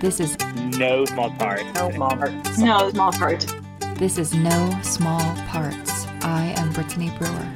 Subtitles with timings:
[0.00, 0.34] This is
[0.78, 1.62] no small part.
[1.74, 2.58] No small parts.
[2.58, 3.44] No small part.
[3.96, 6.06] This is No Small Parts.
[6.22, 7.52] I am Brittany Brewer.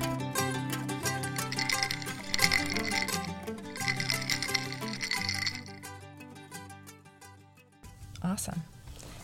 [8.22, 8.63] Awesome.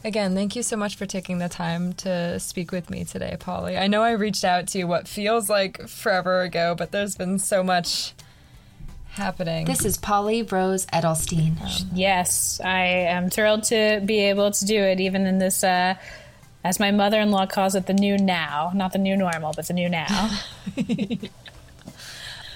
[0.02, 3.76] Again, thank you so much for taking the time to speak with me today, Polly.
[3.76, 7.38] I know I reached out to you what feels like forever ago, but there's been
[7.38, 8.14] so much
[9.12, 9.66] happening.
[9.66, 11.56] This is Polly Rose Edelstein.
[11.92, 15.94] Yes, I am thrilled to be able to do it, even in this, uh,
[16.64, 18.70] as my mother in law calls it, the new now.
[18.74, 20.30] Not the new normal, but the new now.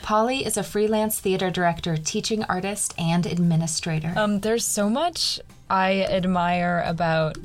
[0.03, 4.13] Polly is a freelance theater director, teaching artist, and administrator.
[4.17, 7.39] Um, there's so much I admire about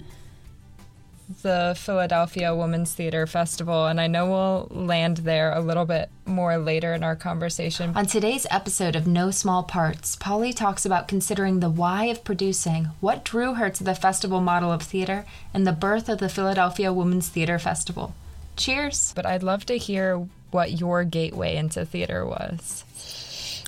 [1.43, 6.57] the Philadelphia Women's Theater Festival, and I know we'll land there a little bit more
[6.57, 7.93] later in our conversation.
[7.95, 12.85] On today's episode of No Small Parts, Polly talks about considering the why of producing,
[12.99, 16.91] what drew her to the festival model of theater, and the birth of the Philadelphia
[16.91, 18.15] Women's Theater Festival.
[18.57, 19.13] Cheers!
[19.15, 22.83] But I'd love to hear what your gateway into theater was.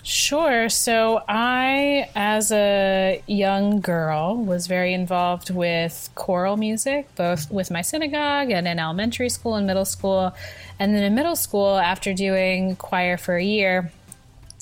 [0.03, 0.67] Sure.
[0.67, 7.83] So I, as a young girl, was very involved with choral music, both with my
[7.83, 10.33] synagogue and in elementary school and middle school.
[10.79, 13.91] And then in middle school, after doing choir for a year,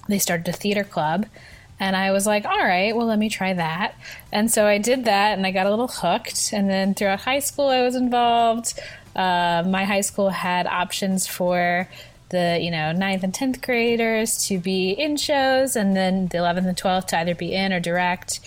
[0.10, 1.26] they started a theater club.
[1.80, 3.96] And I was like, all right, well, let me try that.
[4.34, 6.52] And so I did that and I got a little hooked.
[6.52, 8.78] And then throughout high school, I was involved.
[9.16, 11.88] Uh, my high school had options for
[12.30, 16.68] the you know ninth and tenth graders to be in shows, and then the eleventh
[16.68, 18.40] and twelfth to either be in or direct.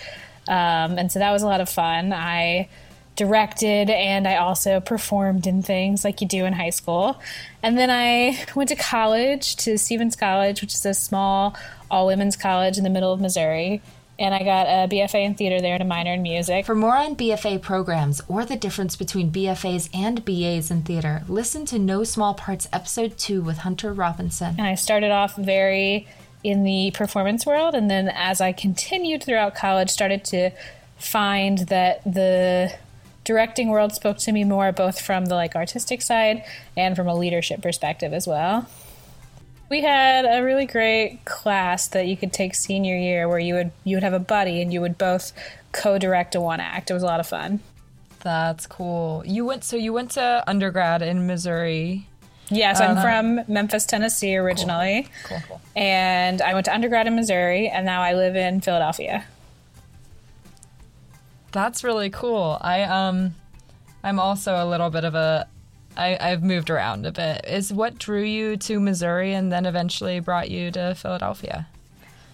[0.48, 2.12] Um, and so that was a lot of fun.
[2.12, 2.68] I
[3.14, 7.20] directed and I also performed in things like you do in high school.
[7.62, 11.56] And then I went to college to Stephens College, which is a small
[11.90, 13.82] all women's college in the middle of Missouri
[14.18, 16.66] and I got a BFA in theater there and a minor in music.
[16.66, 21.64] For more on BFA programs or the difference between BFAs and BAs in theater, listen
[21.66, 24.54] to No Small Parts Episode 2 with Hunter Robinson.
[24.58, 26.06] And I started off very
[26.44, 30.50] in the performance world, and then as I continued throughout college, started to
[30.98, 32.72] find that the
[33.24, 36.44] directing world spoke to me more both from the like artistic side
[36.76, 38.68] and from a leadership perspective as well.
[39.72, 43.72] We had a really great class that you could take senior year where you would
[43.84, 45.32] you would have a buddy and you would both
[45.72, 46.90] co-direct a one act.
[46.90, 47.60] It was a lot of fun.
[48.20, 49.22] That's cool.
[49.24, 52.06] You went so you went to undergrad in Missouri.
[52.50, 55.08] Yes, I'm from Memphis, Tennessee originally.
[55.24, 55.60] Cool, cool.
[55.74, 59.24] And I went to undergrad in Missouri and now I live in Philadelphia.
[61.50, 62.58] That's really cool.
[62.60, 63.36] I um
[64.04, 65.48] I'm also a little bit of a
[65.96, 67.44] I, I've moved around a bit.
[67.46, 71.66] Is what drew you to Missouri and then eventually brought you to Philadelphia?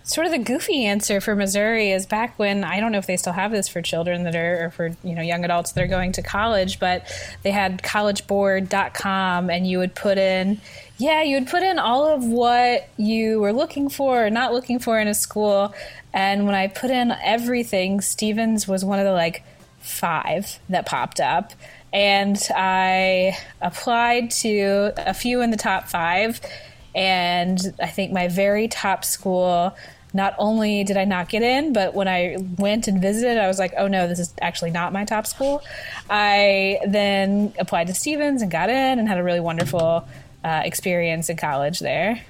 [0.04, 3.18] Sort of the goofy answer for Missouri is back when I don't know if they
[3.18, 5.88] still have this for children that are or for you know young adults that are
[5.88, 7.06] going to college, but
[7.42, 10.62] they had collegeboard.com and you would put in
[10.96, 14.78] yeah, you would put in all of what you were looking for or not looking
[14.78, 15.74] for in a school.
[16.12, 19.44] And when I put in everything, Stephens was one of the like
[19.78, 21.52] five that popped up
[21.92, 26.40] and I applied to a few in the top five.
[26.94, 29.76] And I think my very top school,
[30.12, 33.58] not only did I not get in, but when I went and visited, I was
[33.58, 35.62] like, oh no, this is actually not my top school.
[36.10, 40.08] I then applied to Stephens and got in and had a really wonderful
[40.44, 42.20] uh, experience in college there.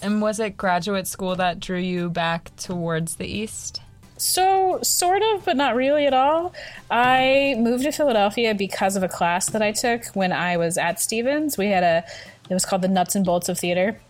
[0.00, 3.80] And was it graduate school that drew you back towards the east?
[4.24, 6.54] So, sort of, but not really at all.
[6.90, 10.98] I moved to Philadelphia because of a class that I took when I was at
[10.98, 11.58] Stephens.
[11.58, 12.04] We had a,
[12.48, 14.00] it was called the Nuts and Bolts of Theater,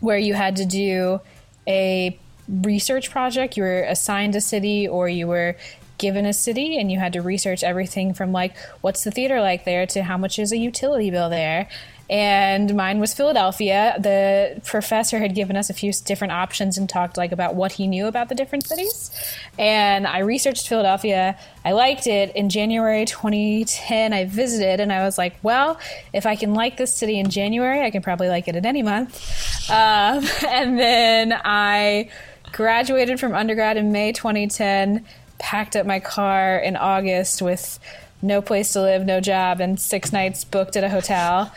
[0.00, 1.20] where you had to do
[1.68, 2.18] a
[2.48, 3.58] research project.
[3.58, 5.56] You were assigned a city or you were
[5.98, 9.66] given a city and you had to research everything from like what's the theater like
[9.66, 11.68] there to how much is a utility bill there
[12.10, 13.94] and mine was Philadelphia.
[13.96, 17.86] The professor had given us a few different options and talked like about what he
[17.86, 19.12] knew about the different cities.
[19.56, 21.38] And I researched Philadelphia.
[21.64, 22.34] I liked it.
[22.34, 25.78] In January 2010, I visited and I was like, well,
[26.12, 28.82] if I can like this city in January, I can probably like it in any
[28.82, 29.70] month.
[29.70, 32.10] Um, and then I
[32.50, 35.06] graduated from undergrad in May 2010,
[35.38, 37.78] packed up my car in August with
[38.20, 41.52] no place to live, no job, and six nights booked at a hotel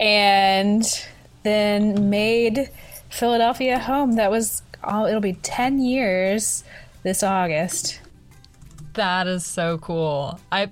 [0.00, 0.84] and
[1.42, 2.70] then made
[3.10, 4.12] Philadelphia home.
[4.14, 6.64] That was all, it'll be 10 years
[7.02, 8.00] this August.
[8.94, 10.40] That is so cool.
[10.50, 10.70] I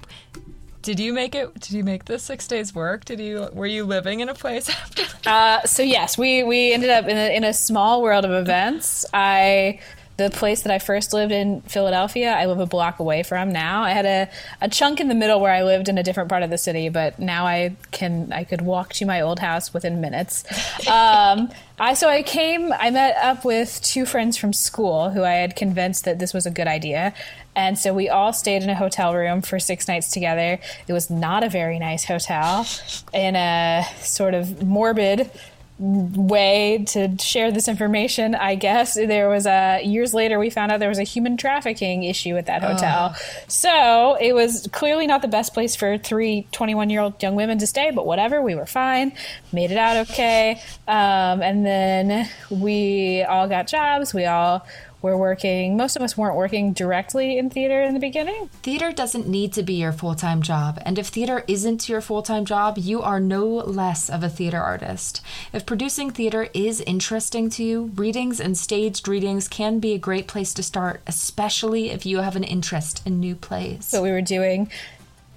[0.87, 1.53] did you make it?
[1.55, 3.05] Did you make the six days work?
[3.05, 5.03] Did you were you living in a place after?
[5.29, 9.05] Uh, so yes, we we ended up in a, in a small world of events.
[9.13, 9.81] I
[10.17, 13.83] the place that I first lived in Philadelphia, I live a block away from now.
[13.83, 14.29] I had a,
[14.63, 16.89] a chunk in the middle where I lived in a different part of the city,
[16.89, 20.45] but now I can I could walk to my old house within minutes.
[20.87, 25.33] Um, I so I came I met up with two friends from school who I
[25.33, 27.13] had convinced that this was a good idea.
[27.57, 30.61] And so we all stayed in a hotel room for six nights together.
[30.87, 32.67] It was not a very nice hotel
[33.13, 35.31] in a sort of morbid
[35.79, 38.95] way to share this information i guess.
[38.95, 42.47] There was a years later we found out there was a human trafficking issue at
[42.47, 43.15] that hotel.
[43.49, 47.59] So it was clearly not the best place for three 21 year old young women
[47.59, 49.13] to stay but whatever we were fine.
[49.53, 50.61] Made it out okay.
[50.89, 54.15] Um, and then we all got jobs.
[54.15, 54.67] We all
[55.03, 59.29] were working most of us weren't working directly in theater in the beginning Theater doesn't
[59.29, 62.79] need to be your full time job, and if theater isn't your full time job,
[62.79, 65.21] you are no less of a theater artist.
[65.53, 70.27] If producing theater is interesting to you, readings and staged readings can be a great
[70.27, 73.85] place to start, especially if you have an interest in new plays.
[73.85, 74.71] So we were doing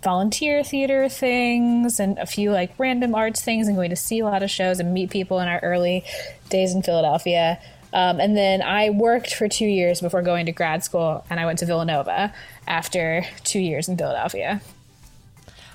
[0.01, 4.25] volunteer theater things and a few like random arts things and going to see a
[4.25, 6.03] lot of shows and meet people in our early
[6.49, 7.59] days in Philadelphia.
[7.91, 11.45] Um, and then I worked for two years before going to grad school, and I
[11.45, 12.33] went to Villanova
[12.67, 14.61] after two years in Philadelphia.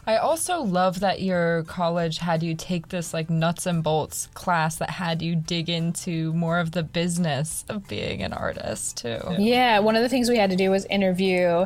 [0.06, 4.76] I also love that your college had you take this like nuts and bolts class
[4.76, 9.18] that had you dig into more of the business of being an artist too.
[9.38, 11.64] Yeah, one of the things we had to do was interview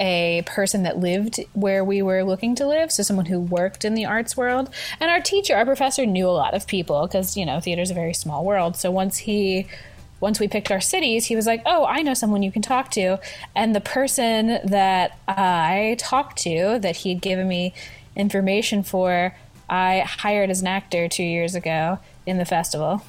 [0.00, 3.94] a person that lived where we were looking to live, so someone who worked in
[3.94, 4.70] the arts world.
[4.98, 7.94] And our teacher, our professor, knew a lot of people because you know theater's a
[7.94, 8.76] very small world.
[8.76, 9.66] So once he
[10.18, 12.90] once we picked our cities, he was like, "Oh, I know someone you can talk
[12.92, 13.18] to."
[13.54, 17.74] And the person that I talked to, that he had given me
[18.16, 19.36] information for,
[19.68, 23.02] I hired as an actor two years ago in the festival.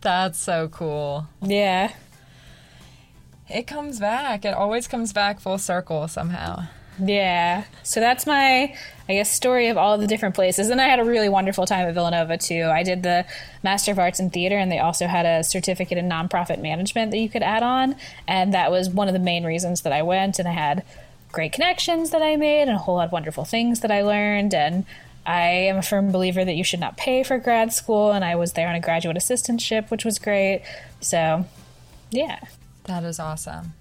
[0.00, 1.28] That's so cool.
[1.42, 1.92] Yeah.
[3.50, 4.44] It comes back.
[4.44, 6.66] It always comes back full circle somehow.
[7.02, 7.64] Yeah.
[7.82, 8.74] So that's my,
[9.08, 10.68] I guess, story of all the different places.
[10.68, 12.64] And I had a really wonderful time at Villanova too.
[12.64, 13.24] I did the
[13.62, 17.18] Master of Arts in Theater, and they also had a certificate in nonprofit management that
[17.18, 17.96] you could add on.
[18.28, 20.38] And that was one of the main reasons that I went.
[20.38, 20.84] And I had
[21.32, 24.52] great connections that I made and a whole lot of wonderful things that I learned.
[24.52, 24.84] And
[25.24, 28.12] I am a firm believer that you should not pay for grad school.
[28.12, 30.62] And I was there on a graduate assistantship, which was great.
[31.00, 31.46] So,
[32.10, 32.40] yeah.
[32.84, 33.74] That is awesome.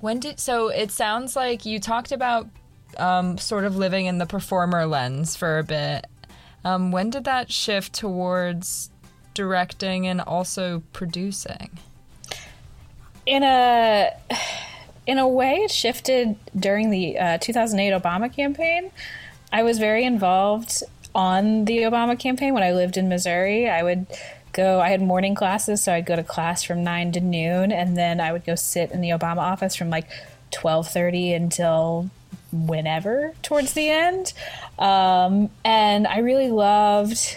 [0.00, 0.68] When did so?
[0.68, 2.48] It sounds like you talked about
[2.98, 6.06] um, sort of living in the performer lens for a bit.
[6.64, 8.90] Um, when did that shift towards
[9.34, 11.78] directing and also producing?
[13.26, 14.10] in a
[15.06, 18.90] in a way it shifted during the uh, 2008 obama campaign
[19.52, 20.82] i was very involved
[21.14, 24.06] on the obama campaign when i lived in missouri i would
[24.54, 27.96] go i had morning classes so i'd go to class from 9 to noon and
[27.96, 30.08] then i would go sit in the obama office from like
[30.52, 32.10] 12.30 until
[32.52, 34.32] whenever towards the end
[34.78, 37.36] um, and i really loved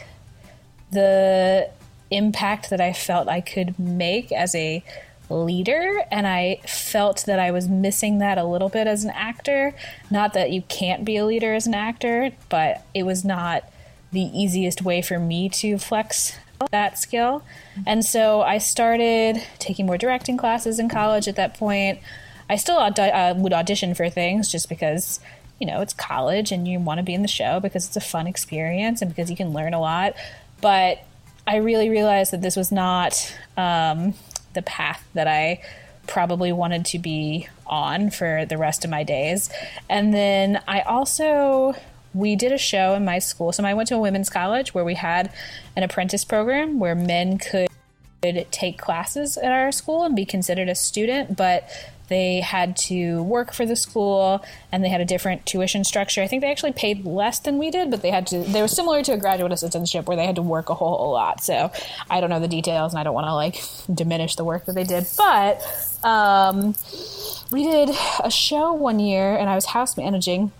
[0.92, 1.70] the
[2.12, 4.84] impact that I felt I could make as a
[5.30, 9.74] leader and I felt that I was missing that a little bit as an actor.
[10.10, 13.64] Not that you can't be a leader as an actor, but it was not
[14.12, 16.38] the easiest way for me to flex
[16.72, 17.44] that skill.
[17.86, 22.00] And so I started taking more directing classes in college at that point.
[22.50, 25.20] I still audi- uh, would audition for things just because
[25.60, 28.02] you know it's college and you want to be in the show because it's a
[28.02, 30.16] fun experience and because you can learn a lot.
[30.62, 31.04] But
[31.46, 34.14] I really realized that this was not um,
[34.54, 35.62] the path that I
[36.08, 39.50] probably wanted to be on for the rest of my days.
[39.90, 41.76] And then I also
[42.14, 43.52] we did a show in my school.
[43.52, 45.32] So I went to a women's college where we had
[45.76, 47.68] an apprentice program where men could
[48.52, 51.70] take classes at our school and be considered a student, but
[52.08, 56.22] they had to work for the school and they had a different tuition structure.
[56.22, 58.68] I think they actually paid less than we did, but they had to they were
[58.68, 61.44] similar to a graduate assistantship where they had to work a whole, whole lot.
[61.44, 61.72] So
[62.10, 63.62] I don't know the details and I don't want to like
[63.94, 65.06] diminish the work that they did.
[65.18, 65.62] But
[66.04, 66.76] um,
[67.52, 67.90] we did
[68.24, 70.52] a show one year and I was house managing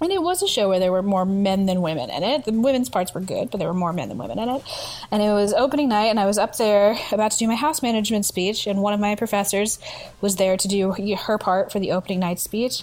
[0.00, 2.44] and it was a show where there were more men than women in it.
[2.44, 4.62] The women's parts were good, but there were more men than women in it.
[5.10, 7.82] And it was opening night, and I was up there about to do my house
[7.82, 9.78] management speech, and one of my professors
[10.20, 12.82] was there to do her part for the opening night speech.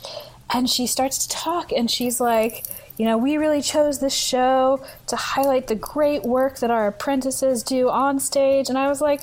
[0.54, 2.66] And she starts to talk, and she's like,
[2.98, 7.64] you know, we really chose this show to highlight the great work that our apprentices
[7.64, 8.70] do on stage.
[8.70, 9.22] And I was like,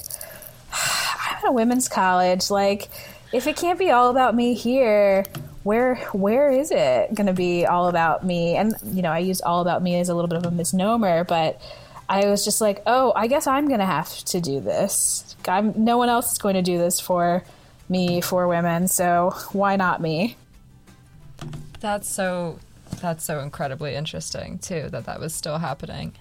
[0.73, 2.51] I'm at a women's college.
[2.51, 2.89] Like,
[3.33, 5.25] if it can't be all about me here,
[5.63, 8.57] where where is it going to be all about me?
[8.57, 11.25] And you know, I used all about me as a little bit of a misnomer,
[11.25, 11.61] but
[12.09, 15.37] I was just like, oh, I guess I'm going to have to do this.
[15.49, 17.45] I'm, no one else is going to do this for
[17.89, 20.37] me for women, so why not me?
[21.81, 22.59] That's so
[23.01, 26.13] that's so incredibly interesting too that that was still happening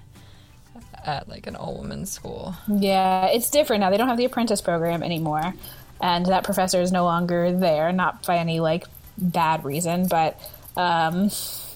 [1.05, 2.55] at like an all women's school.
[2.67, 3.89] Yeah, it's different now.
[3.89, 5.53] They don't have the apprentice program anymore,
[5.99, 7.91] and that professor is no longer there.
[7.91, 8.85] Not by any like
[9.17, 10.39] bad reason, but
[10.77, 11.29] um,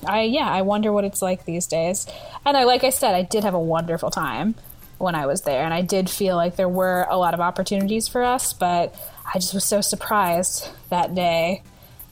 [0.05, 2.07] I yeah, I wonder what it's like these days.
[2.45, 4.55] And I like I said, I did have a wonderful time
[4.97, 8.07] when I was there, and I did feel like there were a lot of opportunities
[8.07, 8.95] for us, but
[9.33, 11.63] I just was so surprised that day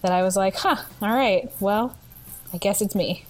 [0.01, 1.95] that I was like, huh, all right, well,
[2.53, 3.25] I guess it's me.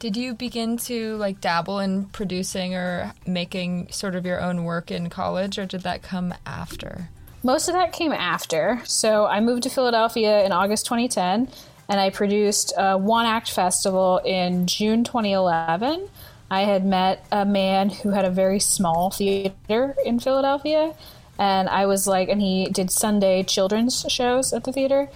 [0.00, 4.90] Did you begin to like dabble in producing or making sort of your own work
[4.90, 7.08] in college, or did that come after?
[7.44, 8.80] Most of that came after.
[8.84, 11.46] So I moved to Philadelphia in August 2010,
[11.90, 16.08] and I produced a one act festival in June 2011.
[16.50, 20.94] I had met a man who had a very small theater in Philadelphia,
[21.38, 25.10] and I was like, and he did Sunday children's shows at the theater.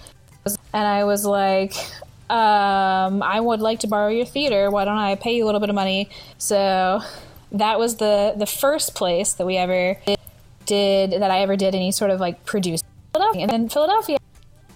[0.45, 1.73] And I was like,
[2.29, 4.69] um, I would like to borrow your theater.
[4.69, 6.09] Why don't I pay you a little bit of money?
[6.37, 7.01] So
[7.51, 10.18] that was the the first place that we ever did
[10.69, 12.83] that I ever did any sort of like produce.
[13.13, 14.17] Philadelphia And then Philadelphia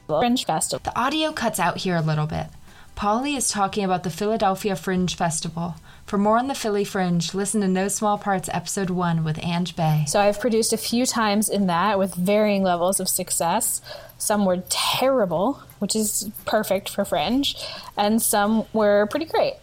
[0.08, 0.82] Fringe Festival.
[0.84, 2.48] The audio cuts out here a little bit.
[2.96, 5.76] Polly is talking about the Philadelphia Fringe Festival.
[6.06, 9.76] For more on the Philly Fringe, listen to No Small Parts Episode 1 with Ange
[9.76, 10.04] Bay.
[10.08, 13.82] So I've produced a few times in that with varying levels of success.
[14.18, 17.56] Some were terrible, which is perfect for Fringe,
[17.98, 19.56] and some were pretty great.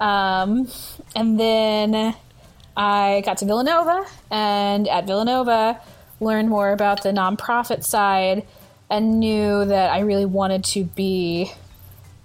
[0.00, 0.68] Um,
[1.16, 2.14] and then
[2.76, 5.80] I got to Villanova, and at Villanova,
[6.20, 8.46] learned more about the nonprofit side
[8.90, 11.50] and knew that I really wanted to be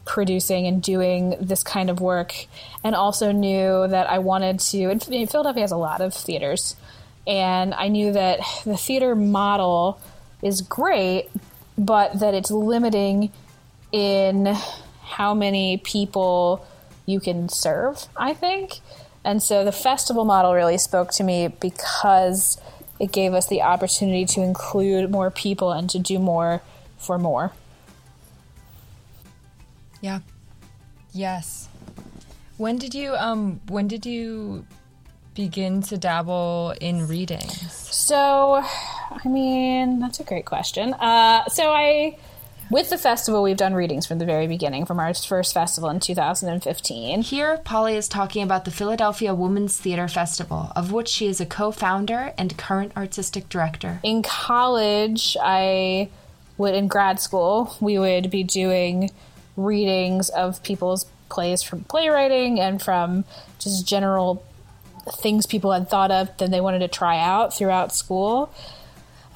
[0.06, 2.48] producing and doing this kind of work,
[2.84, 4.86] and also knew that I wanted to.
[4.86, 6.76] And Philadelphia has a lot of theaters,
[7.28, 10.00] and I knew that the theater model
[10.42, 11.30] is great,
[11.78, 13.32] but that it's limiting
[13.92, 14.56] in
[15.02, 16.66] how many people
[17.06, 18.80] you can serve, I think.
[19.24, 22.60] And so the festival model really spoke to me because
[23.00, 26.62] it gave us the opportunity to include more people and to do more
[26.98, 27.54] for more.
[30.02, 30.20] Yeah.
[31.14, 31.68] Yes.
[32.58, 34.66] When did you um when did you
[35.34, 37.48] begin to dabble in reading?
[37.70, 40.94] So, I mean, that's a great question.
[40.94, 42.18] Uh, so I
[42.70, 46.00] with the festival, we've done readings from the very beginning, from our first festival in
[46.00, 47.22] 2015.
[47.22, 51.46] Here, Polly is talking about the Philadelphia Women's Theater Festival, of which she is a
[51.46, 54.00] co founder and current artistic director.
[54.04, 56.10] In college, I
[56.58, 59.12] would, in grad school, we would be doing
[59.56, 63.26] readings of people's plays from playwriting and from
[63.60, 64.44] just general
[65.14, 68.54] things people had thought of that they wanted to try out throughout school.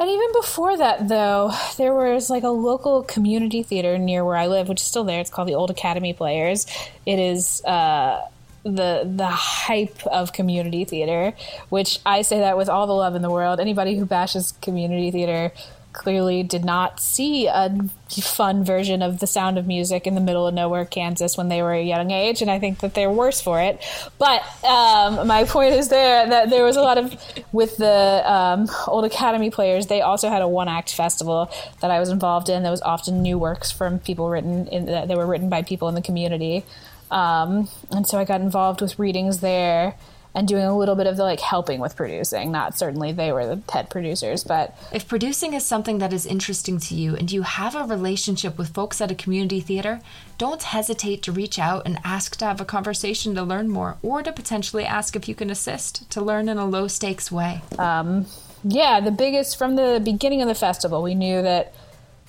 [0.04, 4.48] And even before that, though, there was like a local community theater near where I
[4.48, 5.22] live, which is still there.
[5.22, 6.66] It's called the Old Academy Players.
[7.06, 8.20] It is uh,
[8.64, 11.34] the the hype of community theater,
[11.70, 13.62] which I say that with all the love in the world.
[13.62, 15.54] Anybody who bashes community theater
[15.94, 17.70] clearly did not see a
[18.10, 21.62] fun version of the sound of music in the middle of nowhere kansas when they
[21.62, 23.80] were a young age and i think that they're worse for it.
[24.18, 27.16] But um, my point is there that there was a lot of
[27.52, 32.00] with the um, old academy players they also had a one act festival that i
[32.00, 35.28] was involved in that was often new works from people written in that they were
[35.28, 36.64] written by people in the community.
[37.12, 39.96] Um, and so i got involved with readings there
[40.36, 42.52] and doing a little bit of the like helping with producing.
[42.52, 46.80] Not certainly they were the head producers, but If producing is something that is interesting
[46.80, 50.02] to you and you have a relationship with folks at a community theater,
[50.38, 54.24] don't hesitate to reach out and ask to have a conversation to learn more or
[54.24, 57.62] to potentially ask if you can assist to learn in a low stakes way.
[57.78, 58.26] Um,
[58.64, 61.74] yeah, the biggest from the beginning of the festival, we knew that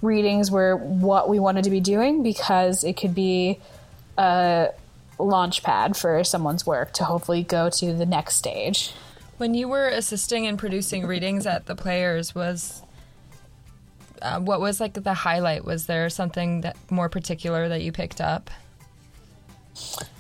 [0.03, 3.59] readings were what we wanted to be doing because it could be
[4.19, 4.69] a
[5.19, 8.93] launch pad for someone's work to hopefully go to the next stage.
[9.37, 12.83] When you were assisting and producing readings at the Players, was
[14.23, 15.65] uh, what was like the highlight?
[15.65, 18.51] Was there something that more particular that you picked up?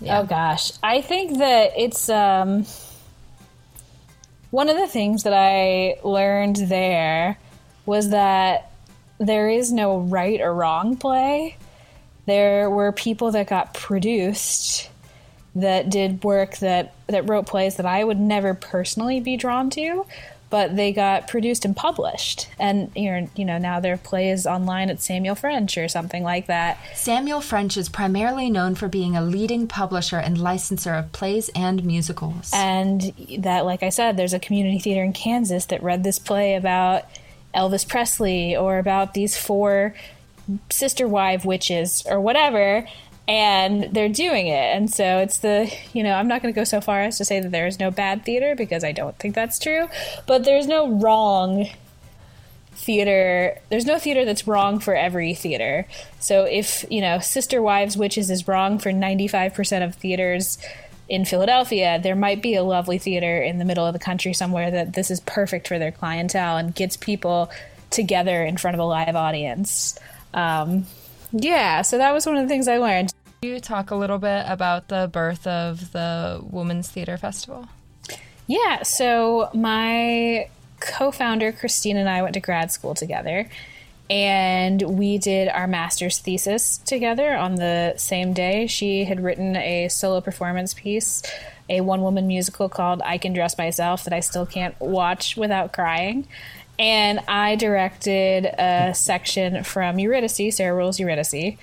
[0.00, 0.20] Yeah.
[0.20, 2.66] Oh gosh, I think that it's um,
[4.50, 7.38] one of the things that I learned there
[7.86, 8.72] was that
[9.18, 11.56] there is no right or wrong play.
[12.26, 14.90] There were people that got produced
[15.54, 20.04] that did work that that wrote plays that I would never personally be drawn to,
[20.50, 22.48] but they got produced and published.
[22.58, 26.46] And you're, you know, now their play is online at Samuel French or something like
[26.46, 26.78] that.
[26.94, 31.84] Samuel French is primarily known for being a leading publisher and licensor of plays and
[31.84, 32.50] musicals.
[32.54, 36.54] And that, like I said, there's a community theater in Kansas that read this play
[36.54, 37.04] about
[37.54, 39.94] Elvis Presley or about these four
[40.70, 42.86] sister wife witches or whatever
[43.26, 44.76] and they're doing it.
[44.76, 47.24] And so it's the you know i'm not going to go so far as to
[47.24, 49.88] say that there is no bad theater because i don't think that's true
[50.26, 51.68] but there's no wrong
[52.72, 55.86] theater there's no theater that's wrong for every theater.
[56.20, 60.58] So if you know sister wives witches is wrong for 95% of theaters
[61.06, 64.70] in philadelphia there might be a lovely theater in the middle of the country somewhere
[64.70, 67.50] that this is perfect for their clientele and gets people
[67.90, 69.98] together in front of a live audience
[70.34, 70.86] um,
[71.32, 73.12] yeah, so that was one of the things I learned.
[73.42, 77.68] you talk a little bit about the birth of the Women's Theater Festival?
[78.46, 80.48] Yeah, so my
[80.80, 83.48] co founder, Christine, and I went to grad school together.
[84.10, 88.66] And we did our master's thesis together on the same day.
[88.66, 91.22] She had written a solo performance piece,
[91.70, 95.72] a one woman musical called I Can Dress Myself that I still can't watch without
[95.72, 96.28] crying.
[96.78, 101.56] And I directed a section from Eurydice, Sarah Ruhl's Eurydice.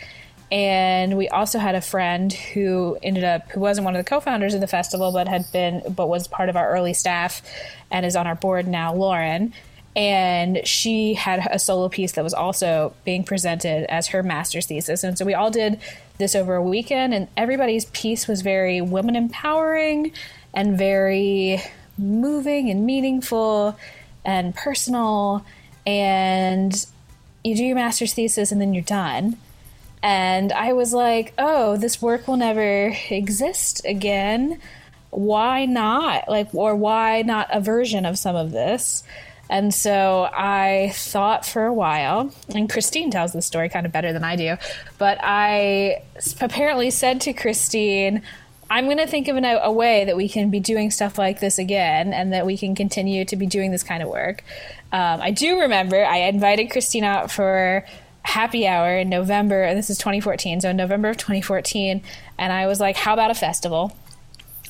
[0.51, 4.53] And we also had a friend who ended up who wasn't one of the co-founders
[4.53, 7.41] of the festival, but had been but was part of our early staff
[7.89, 9.53] and is on our board now, Lauren.
[9.95, 15.03] And she had a solo piece that was also being presented as her master's thesis.
[15.03, 15.79] And so we all did
[16.17, 20.13] this over a weekend, and everybody's piece was very women empowering
[20.53, 21.61] and very
[21.97, 23.77] moving and meaningful
[24.25, 25.45] and personal
[25.85, 26.85] and
[27.43, 29.37] you do your master's thesis and then you're done.
[30.03, 34.59] And i was like oh this work will never exist again.
[35.09, 36.29] Why not?
[36.29, 39.03] Like or why not a version of some of this?
[39.51, 44.13] And so I thought for a while, and Christine tells the story kind of better
[44.13, 44.55] than I do,
[44.97, 46.03] but I
[46.39, 48.21] apparently said to Christine,
[48.71, 51.41] I'm going to think of a, a, way that we can be doing stuff like
[51.41, 54.45] this again and that we can continue to be doing this kind of work.
[54.93, 57.85] Um, I do remember I invited Christine out for
[58.23, 59.63] happy hour in November.
[59.63, 62.01] And this is 2014, so in November of 2014.
[62.37, 63.95] And I was like, How about a festival?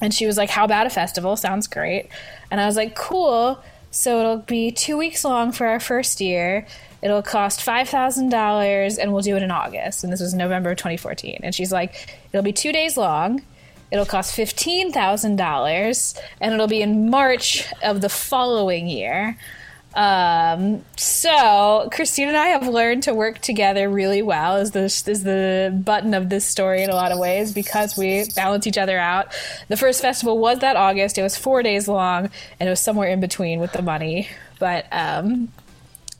[0.02, 1.36] And she was like, How about a festival?
[1.36, 2.10] Sounds great.
[2.50, 3.62] And I was like, Cool.
[3.92, 6.66] So it'll be two weeks long for our first year.
[7.04, 10.04] It'll cost $5,000 and we'll do it in August.
[10.04, 11.42] And this was November of 2014.
[11.44, 13.44] And she's like, It'll be two days long
[13.92, 19.38] It'll cost $15,000 and it'll be in March of the following year.
[19.94, 25.24] Um, so Christine and I have learned to work together really well is the, is
[25.24, 28.98] the button of this story in a lot of ways because we balance each other
[28.98, 29.36] out.
[29.68, 31.18] The first festival was that August.
[31.18, 34.30] It was four days long and it was somewhere in between with the money.
[34.60, 35.50] But, um,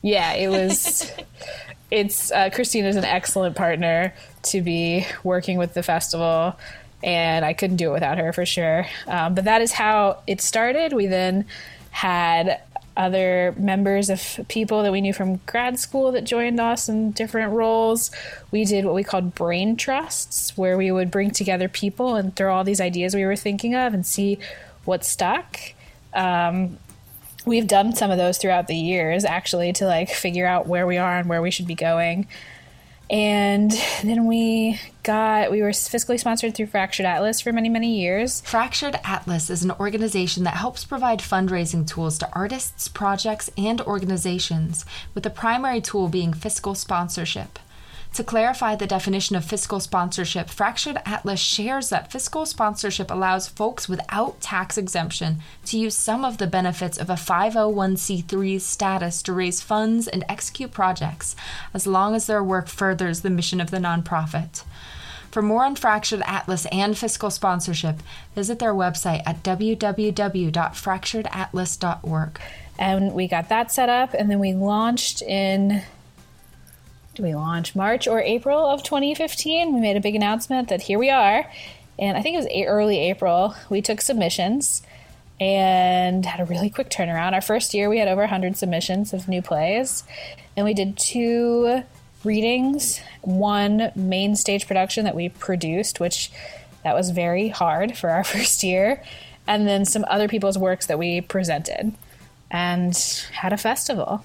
[0.02, 1.10] yeah, it was,
[1.90, 6.58] it's, uh, Christine is an excellent partner to be working with the festival
[7.02, 8.86] and I couldn't do it without her for sure.
[9.06, 10.92] Um, but that is how it started.
[10.92, 11.46] We then
[11.90, 12.60] had
[12.96, 17.52] other members of people that we knew from grad school that joined us in different
[17.52, 18.10] roles.
[18.50, 22.54] We did what we called brain trusts, where we would bring together people and throw
[22.54, 24.38] all these ideas we were thinking of and see
[24.84, 25.58] what stuck.
[26.12, 26.78] Um,
[27.46, 30.98] we've done some of those throughout the years, actually, to like figure out where we
[30.98, 32.26] are and where we should be going.
[33.12, 33.70] And
[34.02, 38.40] then we got, we were fiscally sponsored through Fractured Atlas for many, many years.
[38.40, 44.86] Fractured Atlas is an organization that helps provide fundraising tools to artists, projects, and organizations,
[45.14, 47.58] with the primary tool being fiscal sponsorship.
[48.14, 53.88] To clarify the definition of fiscal sponsorship, Fractured Atlas shares that fiscal sponsorship allows folks
[53.88, 59.62] without tax exemption to use some of the benefits of a 501c3 status to raise
[59.62, 61.34] funds and execute projects,
[61.72, 64.62] as long as their work furthers the mission of the nonprofit.
[65.30, 68.02] For more on Fractured Atlas and fiscal sponsorship,
[68.34, 72.40] visit their website at www.fracturedatlas.org.
[72.78, 75.82] And we got that set up, and then we launched in
[77.14, 79.74] do we launch March or April of 2015?
[79.74, 81.50] We made a big announcement that here we are.
[81.98, 83.54] And I think it was early April.
[83.68, 84.82] We took submissions
[85.38, 87.32] and had a really quick turnaround.
[87.32, 90.04] Our first year, we had over 100 submissions of new plays.
[90.56, 91.82] And we did two
[92.24, 96.30] readings, one main stage production that we produced, which
[96.84, 99.02] that was very hard for our first year,
[99.46, 101.94] and then some other people's works that we presented
[102.50, 102.96] and
[103.32, 104.24] had a festival.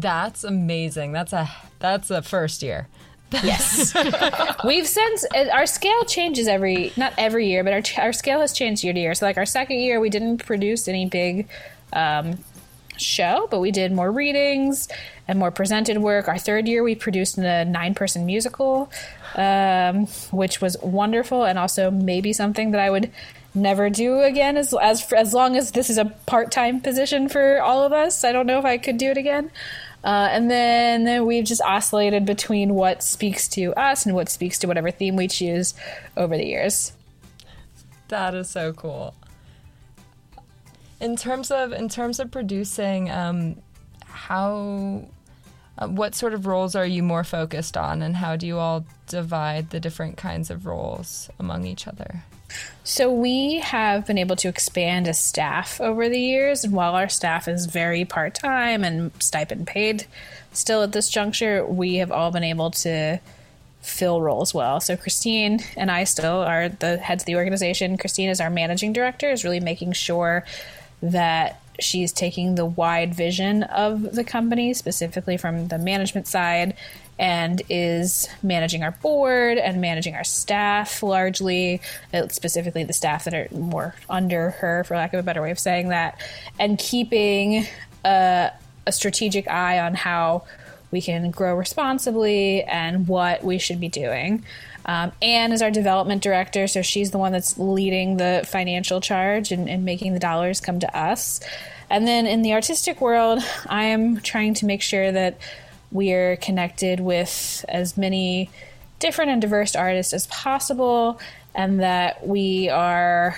[0.00, 1.12] That's amazing.
[1.12, 2.86] That's a that's a first year.
[3.32, 3.94] Yes,
[4.64, 8.84] we've since our scale changes every not every year, but our our scale has changed
[8.84, 9.14] year to year.
[9.14, 11.48] So like our second year, we didn't produce any big
[11.94, 12.38] um,
[12.98, 14.88] show, but we did more readings
[15.26, 16.28] and more presented work.
[16.28, 18.90] Our third year, we produced a nine person musical,
[19.34, 23.10] um, which was wonderful and also maybe something that I would
[23.54, 27.82] never do again as as as long as this is a part-time position for all
[27.82, 28.22] of us.
[28.24, 29.50] I don't know if I could do it again.
[30.06, 34.68] Uh, and then, we've just oscillated between what speaks to us and what speaks to
[34.68, 35.74] whatever theme we choose
[36.16, 36.92] over the years.
[38.06, 39.14] That is so cool.
[41.00, 43.56] In terms of in terms of producing, um,
[44.06, 45.08] how
[45.76, 48.86] uh, what sort of roles are you more focused on, and how do you all
[49.08, 52.22] divide the different kinds of roles among each other?
[52.84, 57.08] So we have been able to expand a staff over the years, and while our
[57.08, 60.06] staff is very part time and stipend paid,
[60.52, 63.18] still at this juncture, we have all been able to
[63.82, 64.80] fill roles well.
[64.80, 67.96] So Christine and I still are the heads of the organization.
[67.96, 70.44] Christine is our managing director, is really making sure
[71.02, 76.74] that she's taking the wide vision of the company, specifically from the management side,
[77.18, 81.80] and is managing our board and managing our staff largely,
[82.12, 85.50] uh, specifically the staff that are more under her, for lack of a better way
[85.50, 86.20] of saying that,
[86.58, 87.66] and keeping
[88.04, 88.50] a,
[88.86, 90.44] a strategic eye on how
[90.90, 94.44] we can grow responsibly and what we should be doing.
[94.84, 99.50] Um, Anne is our development director, so she's the one that's leading the financial charge
[99.50, 101.40] and, and making the dollars come to us.
[101.90, 105.38] And then in the artistic world, I am trying to make sure that
[105.90, 108.50] we're connected with as many
[108.98, 111.20] different and diverse artists as possible,
[111.54, 113.36] and that we are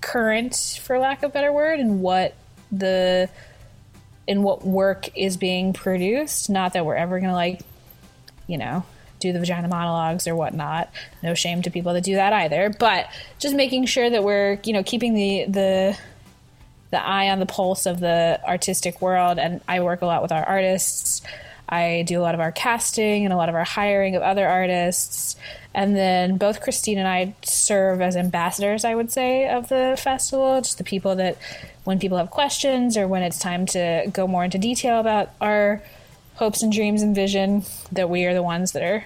[0.00, 2.34] current, for lack of a better word, in what
[2.70, 3.28] the
[4.26, 6.48] in what work is being produced.
[6.48, 7.60] Not that we're ever gonna like,
[8.46, 8.84] you know,
[9.20, 10.90] do the vagina monologues or whatnot.
[11.22, 12.70] No shame to people that do that either.
[12.78, 13.08] But
[13.38, 15.98] just making sure that we're, you know, keeping the the
[16.90, 19.38] the eye on the pulse of the artistic world.
[19.38, 21.22] And I work a lot with our artists.
[21.68, 24.46] I do a lot of our casting and a lot of our hiring of other
[24.46, 25.36] artists.
[25.72, 30.60] And then both Christine and I serve as ambassadors, I would say, of the festival.
[30.60, 31.36] Just the people that,
[31.84, 35.82] when people have questions or when it's time to go more into detail about our
[36.34, 39.04] hopes and dreams and vision, that we are the ones that are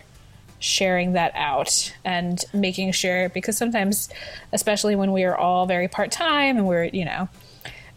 [0.58, 4.08] sharing that out and making sure, because sometimes,
[4.52, 7.28] especially when we are all very part time and we're, you know,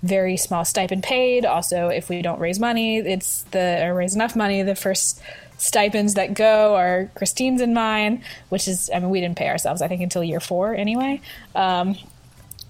[0.04, 1.46] very small stipend paid.
[1.46, 5.22] Also, if we don't raise money, it's the or raise enough money, the first
[5.58, 9.82] stipends that go are Christine's and mine, which is I mean we didn't pay ourselves
[9.82, 11.22] I think until year four anyway,
[11.56, 11.96] um,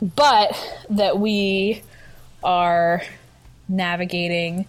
[0.01, 0.51] but
[0.89, 1.83] that we
[2.43, 3.01] are
[3.69, 4.65] navigating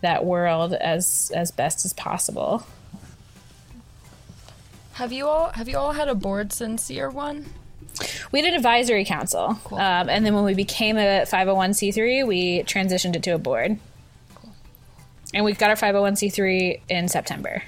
[0.00, 2.66] that world as as best as possible.
[4.94, 7.46] Have you all have you all had a board since year one?
[8.32, 9.78] We had an advisory council, cool.
[9.78, 13.78] um, and then when we became a 501c3, we transitioned it to a board.
[14.34, 14.52] Cool.
[15.34, 17.62] And we got our 501c3 in September.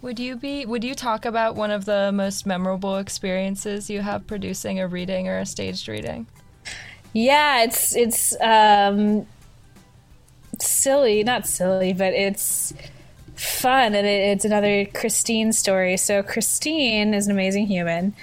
[0.00, 4.26] Would you be would you talk about one of the most memorable experiences you have
[4.28, 6.28] producing a reading or a staged reading?
[7.12, 9.26] Yeah, it's it's um
[10.60, 12.72] silly, not silly, but it's
[13.38, 15.96] fun and it, it's another Christine story.
[15.96, 18.14] So Christine is an amazing human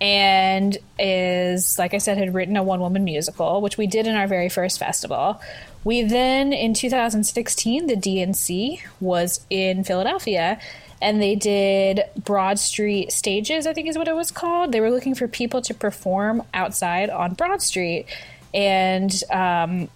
[0.00, 4.14] and is like I said had written a one woman musical, which we did in
[4.14, 5.40] our very first festival.
[5.84, 10.58] We then in 2016 the DNC was in Philadelphia
[11.02, 14.72] and they did Broad Street stages, I think is what it was called.
[14.72, 18.06] They were looking for people to perform outside on Broad Street
[18.54, 19.88] and um,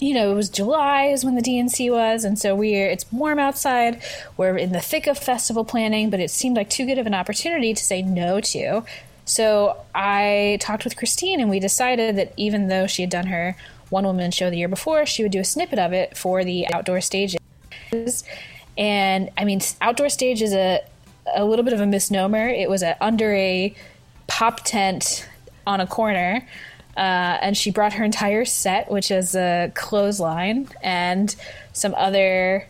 [0.00, 3.38] you know, it was July is when the DNC was, and so we're it's warm
[3.38, 4.02] outside.
[4.36, 7.14] We're in the thick of festival planning, but it seemed like too good of an
[7.14, 8.82] opportunity to say no to.
[9.26, 13.56] So I talked with Christine, and we decided that even though she had done her
[13.90, 16.66] one woman show the year before, she would do a snippet of it for the
[16.72, 17.38] outdoor stages.
[18.78, 20.80] And I mean, outdoor stage is a
[21.34, 22.48] a little bit of a misnomer.
[22.48, 23.74] It was under a
[24.26, 25.28] pop tent
[25.66, 26.46] on a corner
[27.00, 31.34] uh, and she brought her entire set, which is a clothesline and
[31.72, 32.66] some other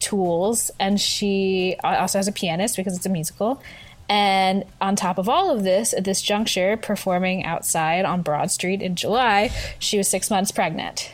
[0.00, 0.70] tools.
[0.80, 3.62] And she also has a pianist because it's a musical.
[4.08, 8.80] And on top of all of this, at this juncture, performing outside on Broad Street
[8.80, 11.12] in July, she was six months pregnant.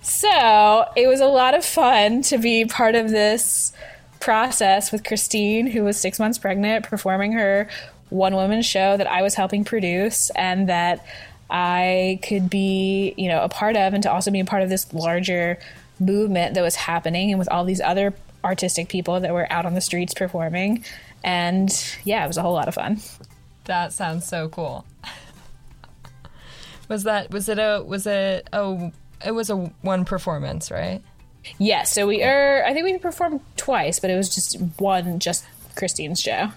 [0.00, 3.72] So it was a lot of fun to be part of this
[4.20, 7.68] process with Christine, who was six months pregnant, performing her
[8.10, 11.04] one woman show that I was helping produce, and that
[11.50, 14.68] I could be, you know, a part of and to also be a part of
[14.68, 15.58] this larger
[16.00, 19.74] movement that was happening and with all these other artistic people that were out on
[19.74, 20.84] the streets performing.
[21.24, 21.70] And
[22.04, 23.00] yeah, it was a whole lot of fun.
[23.64, 24.84] That sounds so cool.
[26.88, 28.92] was that was it a was it oh
[29.24, 31.02] it was a one performance, right?
[31.44, 35.18] Yes, yeah, so we are I think we performed twice, but it was just one
[35.18, 35.44] just
[35.76, 36.50] Christine's show.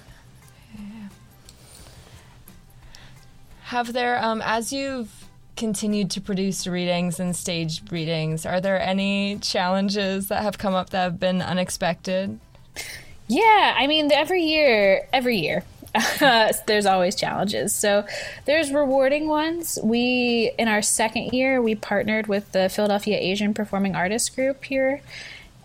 [3.72, 9.38] Have there, um, as you've continued to produce readings and stage readings, are there any
[9.38, 12.38] challenges that have come up that have been unexpected?
[13.30, 15.64] Yeah, I mean, every year, every year,
[16.68, 17.74] there's always challenges.
[17.74, 18.06] So
[18.44, 19.80] there's rewarding ones.
[19.82, 25.00] We, in our second year, we partnered with the Philadelphia Asian Performing Artists Group here.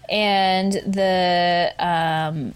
[0.08, 2.54] And the, um,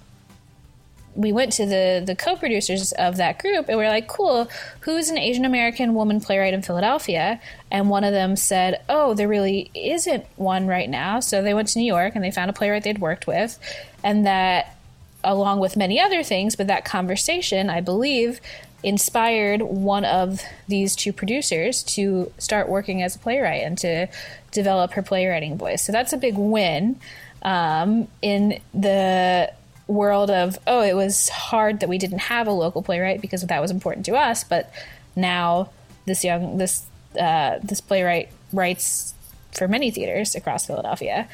[1.21, 4.49] we went to the the co-producers of that group and we are like cool
[4.81, 7.41] who's an asian american woman playwright in philadelphia?
[7.71, 11.21] And one of them said oh there really isn't one right now.
[11.21, 13.59] So they went to new york and they found a playwright they'd worked with.
[14.03, 14.77] And that
[15.23, 18.41] along with many other things but that conversation i believe
[18.83, 24.07] inspired one of these two producers to start working as a playwright and to
[24.51, 25.83] develop her playwriting voice.
[25.83, 26.99] So that's a big win
[27.43, 29.53] um, in the
[29.91, 33.61] world of oh it was hard that we didn't have a local playwright because that
[33.61, 34.73] was important to us but
[35.17, 35.69] now
[36.07, 36.87] this young this
[37.19, 39.15] uh, this playwright writes
[39.53, 41.29] for many theaters across Philadelphia.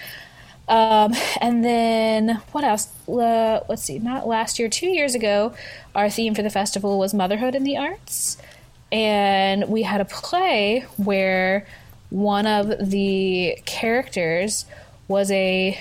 [0.69, 2.88] Um, and then what else?
[3.09, 5.55] Uh, let's see not last year two years ago
[5.95, 8.37] our theme for the festival was motherhood in the arts.
[8.90, 11.66] And we had a play where
[12.11, 14.64] one of the characters
[15.09, 15.81] was a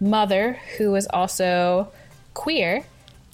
[0.00, 1.90] mother who was also
[2.34, 2.84] queer,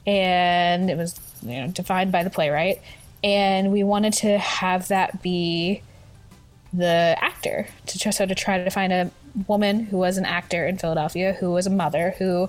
[0.06, 2.80] and it was you know defined by the playwright.
[3.22, 5.82] And we wanted to have that be
[6.72, 9.10] the actor to try, so to try to find a
[9.46, 12.48] woman who was an actor in Philadelphia who was a mother who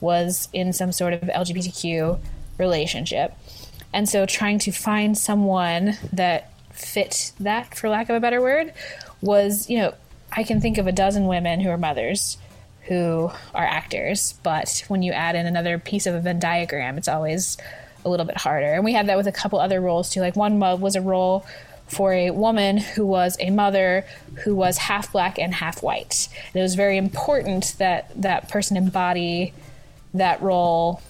[0.00, 2.18] was in some sort of LGBTQ
[2.58, 3.34] relationship.
[3.92, 8.72] And so trying to find someone that fit that for lack of a better word
[9.20, 9.94] was, you know,
[10.32, 12.38] I can think of a dozen women who are mothers
[12.86, 17.08] who are actors, but when you add in another piece of a Venn diagram, it's
[17.08, 17.56] always
[18.04, 18.72] a little bit harder.
[18.72, 20.20] And we had that with a couple other roles too.
[20.20, 21.46] Like one was a role
[21.86, 24.04] for a woman who was a mother
[24.44, 26.28] who was half black and half white.
[26.48, 29.52] And it was very important that that person embody
[30.14, 31.02] that role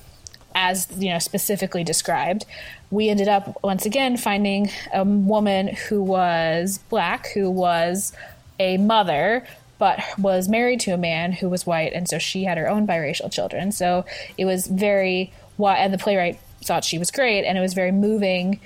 [0.55, 2.45] as you know specifically described.
[2.91, 8.13] We ended up once again finding a woman who was black, who was
[8.59, 9.47] a mother
[9.83, 12.87] but was married to a man who was white, and so she had her own
[12.87, 13.73] biracial children.
[13.73, 14.05] So
[14.38, 18.61] it was very, and the playwright thought she was great, and it was very moving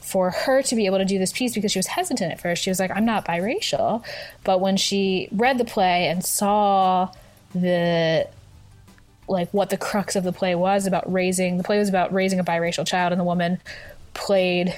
[0.00, 2.62] for her to be able to do this piece because she was hesitant at first.
[2.62, 4.02] She was like, I'm not biracial.
[4.44, 7.12] But when she read the play and saw
[7.54, 8.26] the
[9.28, 12.40] like what the crux of the play was about raising the play was about raising
[12.40, 13.60] a biracial child and the woman
[14.14, 14.74] played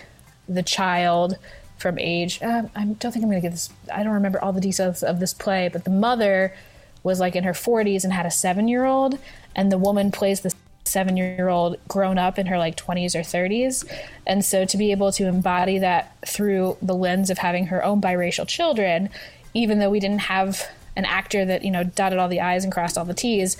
[0.48, 1.38] the child
[1.85, 2.42] from age.
[2.42, 3.68] Uh, I don't think I'm going to get this.
[3.92, 6.55] I don't remember all the details of this play, but the mother
[7.03, 9.18] was like in her 40s and had a seven year old,
[9.55, 13.18] and the woman plays the seven year old grown up in her like 20s or
[13.20, 13.85] 30s.
[14.27, 18.01] And so to be able to embody that through the lens of having her own
[18.01, 19.11] biracial children,
[19.53, 20.66] even though we didn't have
[20.97, 23.59] an actor that, you know, dotted all the I's and crossed all the T's,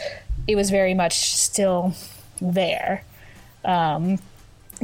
[0.49, 1.93] it was very much still
[2.41, 3.05] there.
[3.67, 4.19] Um,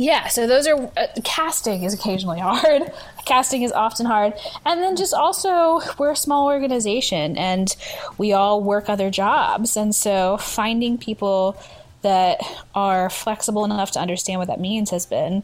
[0.00, 2.90] yeah, so those are uh, casting is occasionally hard.
[3.26, 4.32] casting is often hard.
[4.64, 7.74] And then just also we're a small organization and
[8.16, 11.60] we all work other jobs and so finding people
[12.02, 12.40] that
[12.74, 15.42] are flexible enough to understand what that means has been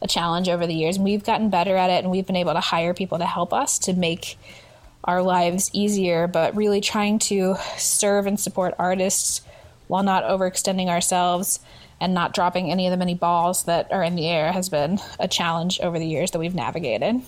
[0.00, 0.96] a challenge over the years.
[0.96, 3.52] And we've gotten better at it and we've been able to hire people to help
[3.52, 4.38] us to make
[5.02, 9.40] our lives easier, but really trying to serve and support artists
[9.88, 11.60] while not overextending ourselves
[12.00, 14.98] and not dropping any of the many balls that are in the air has been
[15.18, 17.22] a challenge over the years that we've navigated.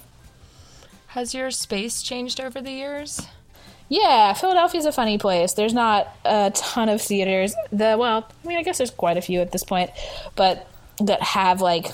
[1.08, 3.26] Has your space changed over the years?
[3.88, 5.54] Yeah, Philadelphia's a funny place.
[5.54, 7.54] There's not a ton of theaters.
[7.72, 9.90] The well, I mean, I guess there's quite a few at this point,
[10.36, 11.90] but that have like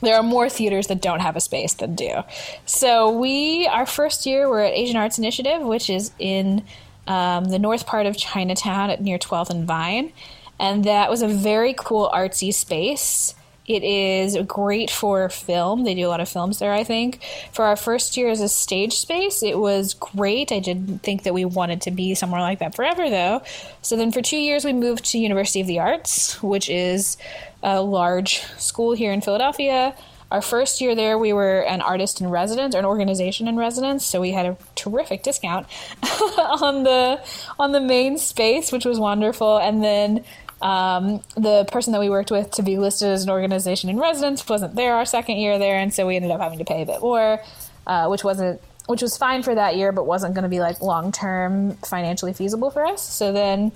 [0.00, 2.22] there are more theaters that don't have a space than do.
[2.66, 6.64] So we, our first year, we're at Asian Arts Initiative, which is in
[7.06, 10.12] um, the north part of Chinatown at near 12th and Vine
[10.58, 13.34] and that was a very cool artsy space.
[13.68, 15.84] It is great for film.
[15.84, 17.20] They do a lot of films there, I think.
[17.52, 20.50] For our first year as a stage space, it was great.
[20.50, 23.42] I didn't think that we wanted to be somewhere like that forever, though.
[23.82, 27.18] So then for two years, we moved to University of the Arts, which is
[27.62, 29.94] a large school here in Philadelphia.
[30.30, 34.04] Our first year there, we were an artist in residence or an organization in residence,
[34.04, 35.66] so we had a terrific discount
[36.02, 37.20] on the
[37.58, 39.58] on the main space, which was wonderful.
[39.58, 40.24] And then
[40.60, 44.46] um, the person that we worked with to be listed as an organization in residence
[44.48, 46.86] wasn't there our second year there, and so we ended up having to pay a
[46.86, 47.40] bit more,
[47.86, 50.80] uh, which wasn't which was fine for that year, but wasn't going to be like
[50.80, 53.06] long term financially feasible for us.
[53.06, 53.70] So then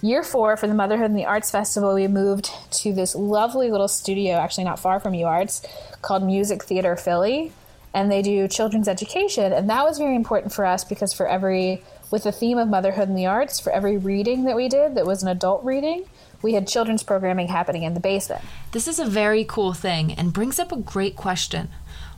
[0.00, 3.86] year four for the Motherhood and the Arts Festival, we moved to this lovely little
[3.86, 5.66] studio, actually not far from UArts,
[6.00, 7.52] called Music Theater Philly.
[7.92, 9.52] And they do children's education.
[9.52, 13.08] And that was very important for us because for every, with the theme of motherhood
[13.08, 16.06] and the arts, for every reading that we did that was an adult reading,
[16.42, 18.44] we had children's programming happening in the basement.
[18.72, 21.68] This is a very cool thing and brings up a great question.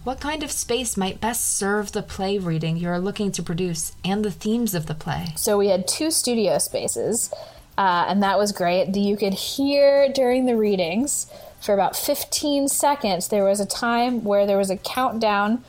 [0.04, 4.24] What kind of space might best serve the play reading you're looking to produce and
[4.24, 5.28] the themes of the play?
[5.36, 7.32] So we had two studio spaces,
[7.78, 8.96] uh, and that was great.
[8.96, 11.30] You could hear during the readings
[11.62, 15.62] for about 15 seconds, there was a time where there was a countdown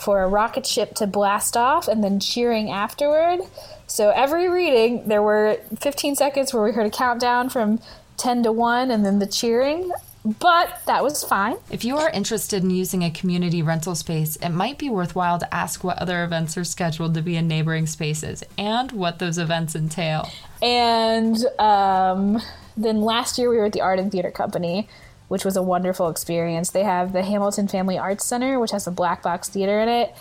[0.00, 3.40] for a rocket ship to blast off and then cheering afterward.
[3.86, 7.80] So every reading, there were 15 seconds where we heard a countdown from
[8.16, 9.90] 10 to 1 and then the cheering
[10.24, 11.56] but that was fine.
[11.70, 15.54] If you are interested in using a community rental space, it might be worthwhile to
[15.54, 19.74] ask what other events are scheduled to be in neighboring spaces and what those events
[19.74, 20.28] entail.
[20.60, 22.40] And um,
[22.76, 24.88] then last year we were at the Arden Theater Company,
[25.30, 26.70] which was a wonderful experience.
[26.72, 30.12] They have the Hamilton Family Arts Center, which has a black box theater in it.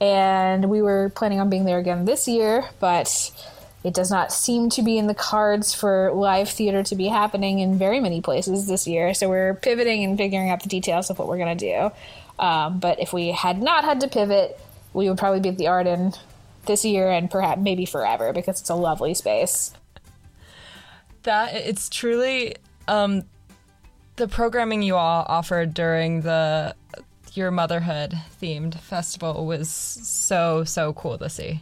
[0.00, 3.30] And we were planning on being there again this year, but
[3.84, 7.60] it does not seem to be in the cards for live theater to be happening
[7.60, 9.14] in very many places this year.
[9.14, 12.44] So we're pivoting and figuring out the details of what we're going to do.
[12.44, 14.58] Um, but if we had not had to pivot,
[14.92, 16.12] we would probably be at the Arden
[16.66, 19.72] this year and perhaps maybe forever because it's a lovely space.
[21.22, 22.56] That it's truly
[22.88, 23.22] um,
[24.16, 26.74] the programming you all offered during the
[27.34, 31.60] your motherhood themed festival was so so cool to see.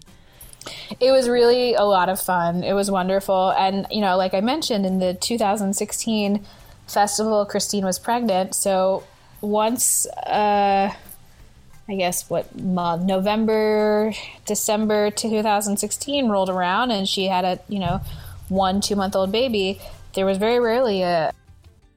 [1.01, 2.65] It was really a lot of fun.
[2.65, 3.51] It was wonderful.
[3.51, 6.45] And, you know, like I mentioned in the 2016
[6.87, 8.55] festival, Christine was pregnant.
[8.55, 9.05] So
[9.43, 10.91] once, uh,
[11.87, 13.03] I guess, what month?
[13.03, 14.15] November,
[14.47, 18.01] December 2016 rolled around and she had a, you know,
[18.49, 19.81] one, two month old baby,
[20.15, 21.33] there was very rarely a,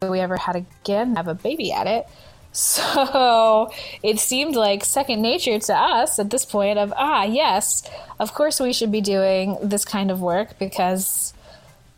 [0.01, 2.07] we ever had again have a baby at it.
[2.57, 7.87] So it seemed like second nature to us at this point of, ah, yes,
[8.19, 11.35] of course we should be doing this kind of work because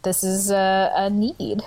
[0.03, 1.62] this is a, a need.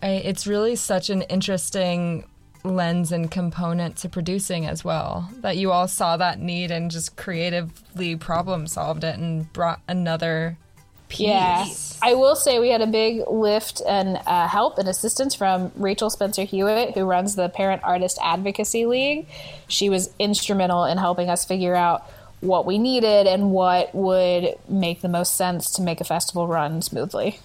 [0.00, 2.24] It's really such an interesting
[2.62, 7.16] lens and component to producing as well that you all saw that need and just
[7.16, 10.56] creatively problem solved it and brought another
[11.08, 11.26] piece.
[11.26, 11.66] Yeah.
[12.00, 16.10] I will say we had a big lift and uh, help and assistance from Rachel
[16.10, 19.26] Spencer Hewitt, who runs the Parent Artist Advocacy League.
[19.66, 22.08] She was instrumental in helping us figure out
[22.40, 26.82] what we needed and what would make the most sense to make a festival run
[26.82, 27.40] smoothly.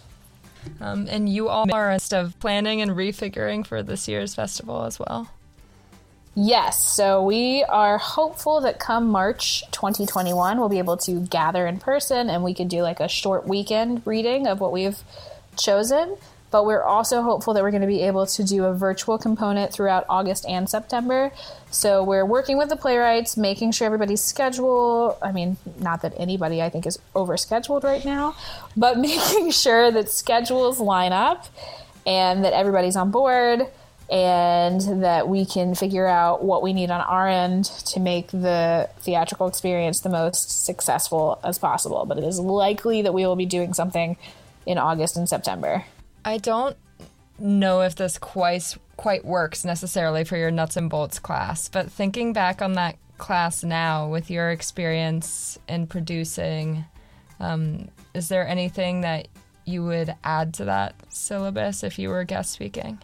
[0.79, 5.29] Um, and you all are of planning and refiguring for this year's festival as well.
[6.35, 11.77] Yes, so we are hopeful that come March 2021, we'll be able to gather in
[11.77, 14.97] person and we could do like a short weekend reading of what we've
[15.57, 16.17] chosen.
[16.49, 19.71] But we're also hopeful that we're going to be able to do a virtual component
[19.73, 21.31] throughout August and September.
[21.71, 25.17] So we're working with the playwrights, making sure everybody's schedule.
[25.21, 28.35] I mean, not that anybody I think is overscheduled right now,
[28.75, 31.47] but making sure that schedules line up
[32.07, 33.67] and that everybody's on board
[34.09, 38.89] and that we can figure out what we need on our end to make the
[38.99, 42.05] theatrical experience the most successful as possible.
[42.05, 44.17] But it is likely that we will be doing something
[44.65, 45.85] in August and September.
[46.25, 46.77] I don't
[47.39, 52.33] know if this quite quite works necessarily for your nuts and bolts class, but thinking
[52.33, 56.85] back on that class now with your experience in producing,
[57.39, 59.27] um, is there anything that
[59.65, 62.99] you would add to that syllabus if you were guest speaking?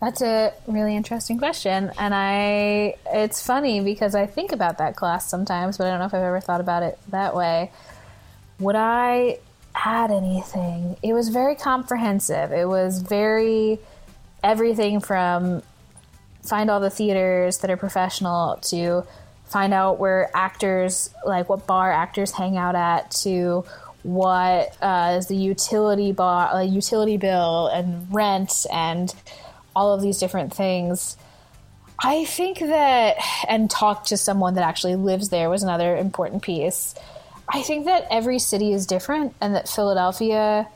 [0.00, 1.90] That's a really interesting question.
[1.98, 6.06] And I it's funny because I think about that class sometimes, but I don't know
[6.06, 7.72] if I've ever thought about it that way.
[8.60, 9.38] Would I
[9.74, 10.96] add anything?
[11.02, 12.52] It was very comprehensive.
[12.52, 13.80] It was very
[14.42, 15.62] everything from
[16.42, 19.04] find all the theaters that are professional to
[19.46, 23.64] find out where actors like what bar actors hang out at to
[24.02, 29.14] what uh, is the utility bar, uh, utility bill and rent and
[29.74, 31.16] all of these different things.
[32.00, 33.16] I think that,
[33.48, 36.94] and talk to someone that actually lives there was another important piece.
[37.48, 40.68] I think that every city is different, and that Philadelphia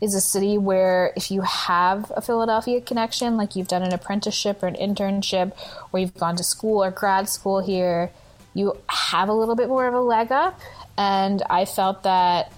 [0.00, 4.62] is a city where if you have a Philadelphia connection, like you've done an apprenticeship
[4.62, 5.52] or an internship,
[5.92, 8.10] or you've gone to school or grad school here,
[8.54, 10.58] you have a little bit more of a leg up.
[10.96, 12.52] And I felt that,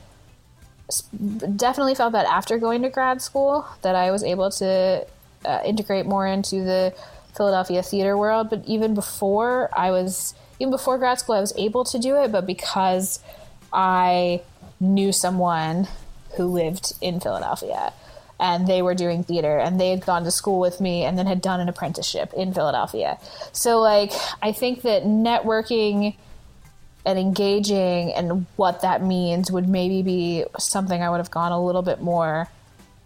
[1.57, 5.07] definitely felt that after going to grad school, that I was able to
[5.45, 6.95] uh, integrate more into the
[7.36, 8.51] Philadelphia theater world.
[8.51, 12.32] But even before I was, even before grad school, I was able to do it.
[12.32, 13.20] But because
[13.72, 14.43] I
[14.80, 15.88] knew someone
[16.36, 17.93] who lived in Philadelphia
[18.40, 21.26] and they were doing theater and they had gone to school with me and then
[21.26, 23.18] had done an apprenticeship in Philadelphia.
[23.53, 24.12] So like
[24.43, 26.16] I think that networking
[27.07, 31.62] and engaging and what that means would maybe be something I would have gone a
[31.62, 32.49] little bit more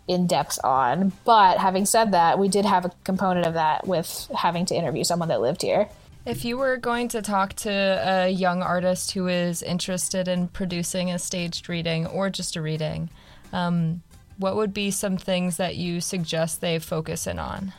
[0.08, 1.12] in depth on.
[1.24, 5.04] But having said that, we did have a component of that with having to interview
[5.04, 5.88] someone that lived here.
[6.24, 11.10] If you were going to talk to a young artist who is interested in producing
[11.10, 13.10] a staged reading or just a reading,
[13.52, 14.02] um,
[14.36, 17.72] what would be some things that you suggest they focus in on?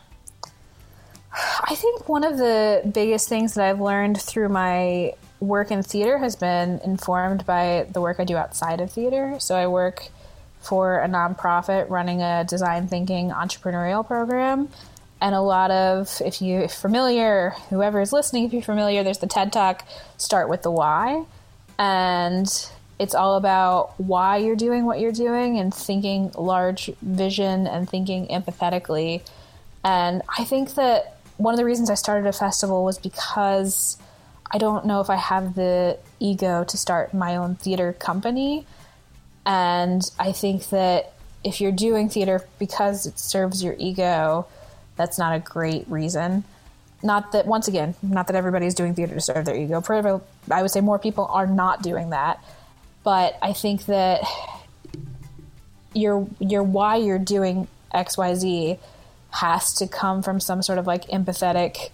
[1.63, 6.17] I think one of the biggest things that I've learned through my work in theater
[6.17, 9.36] has been informed by the work I do outside of theater.
[9.39, 10.09] So I work
[10.62, 14.70] for a nonprofit running a design thinking entrepreneurial program.
[15.20, 19.28] And a lot of, if you're familiar, whoever is listening, if you're familiar, there's the
[19.28, 19.84] TED Talk,
[20.18, 21.26] Start with the Why.
[21.80, 22.47] And
[22.99, 28.28] it's all about why you're doing what you're doing and thinking large vision and thinking
[28.28, 29.22] empathetically.
[29.84, 33.97] And I think that one of the reasons I started a festival was because
[34.51, 38.66] I don't know if I have the ego to start my own theater company.
[39.48, 44.45] And I think that if you're doing theater because it serves your ego,
[44.95, 46.43] that's not a great reason.
[47.02, 49.82] Not that, once again, not that everybody's doing theater to serve their ego.
[50.52, 52.43] I would say more people are not doing that
[53.08, 54.20] but I think that
[55.93, 58.78] your your why you're doing XYZ
[59.30, 61.91] has to come from some sort of like empathetic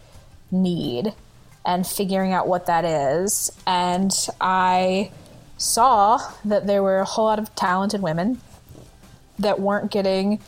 [0.49, 1.13] need
[1.63, 3.51] and figuring out what that is.
[3.67, 5.11] And I
[5.57, 8.41] saw that there were a whole lot of talented women
[9.39, 10.39] that weren't getting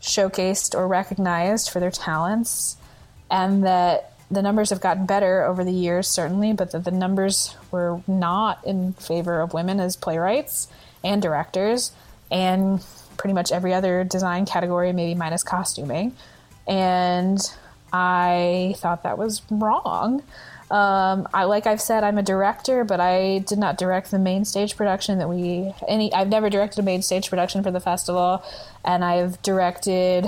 [0.00, 2.76] showcased or recognized for their talents,
[3.30, 7.54] and that the numbers have gotten better over the years, certainly, but that the numbers
[7.70, 10.68] were not in favor of women as playwrights
[11.04, 11.92] and directors,
[12.30, 12.84] and
[13.16, 16.16] pretty much every other design category, maybe minus costuming.
[16.66, 17.38] And
[17.92, 20.22] I thought that was wrong.
[20.72, 24.46] Um, I like I've said, I'm a director, but I did not direct the main
[24.46, 26.12] stage production that we any.
[26.14, 28.42] I've never directed a main stage production for the festival,
[28.82, 30.26] and I've directed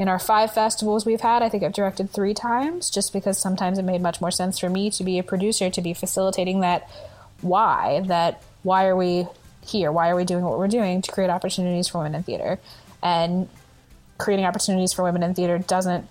[0.00, 3.78] in our five festivals we've had, I think I've directed three times just because sometimes
[3.78, 6.88] it made much more sense for me to be a producer, to be facilitating that
[7.42, 9.26] why, that why are we
[9.62, 9.92] here?
[9.92, 12.58] Why are we doing what we're doing to create opportunities for women in theater?
[13.02, 13.48] And
[14.18, 16.06] creating opportunities for women in theater doesn't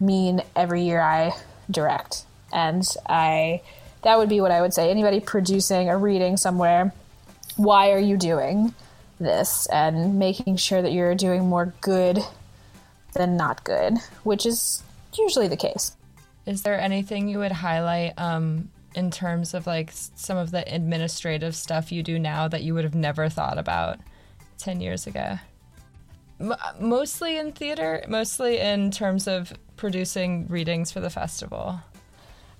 [0.00, 1.32] mean every year I
[1.70, 2.24] direct.
[2.54, 3.60] And I,
[4.02, 4.90] that would be what I would say.
[4.90, 6.94] Anybody producing a reading somewhere,
[7.56, 8.74] why are you doing
[9.18, 9.66] this?
[9.66, 12.20] And making sure that you're doing more good
[13.14, 14.82] than not good, which is
[15.18, 15.96] usually the case.
[16.46, 21.56] Is there anything you would highlight um, in terms of like some of the administrative
[21.56, 23.98] stuff you do now that you would have never thought about
[24.58, 25.38] 10 years ago?
[26.40, 31.80] M- mostly in theater, mostly in terms of producing readings for the festival.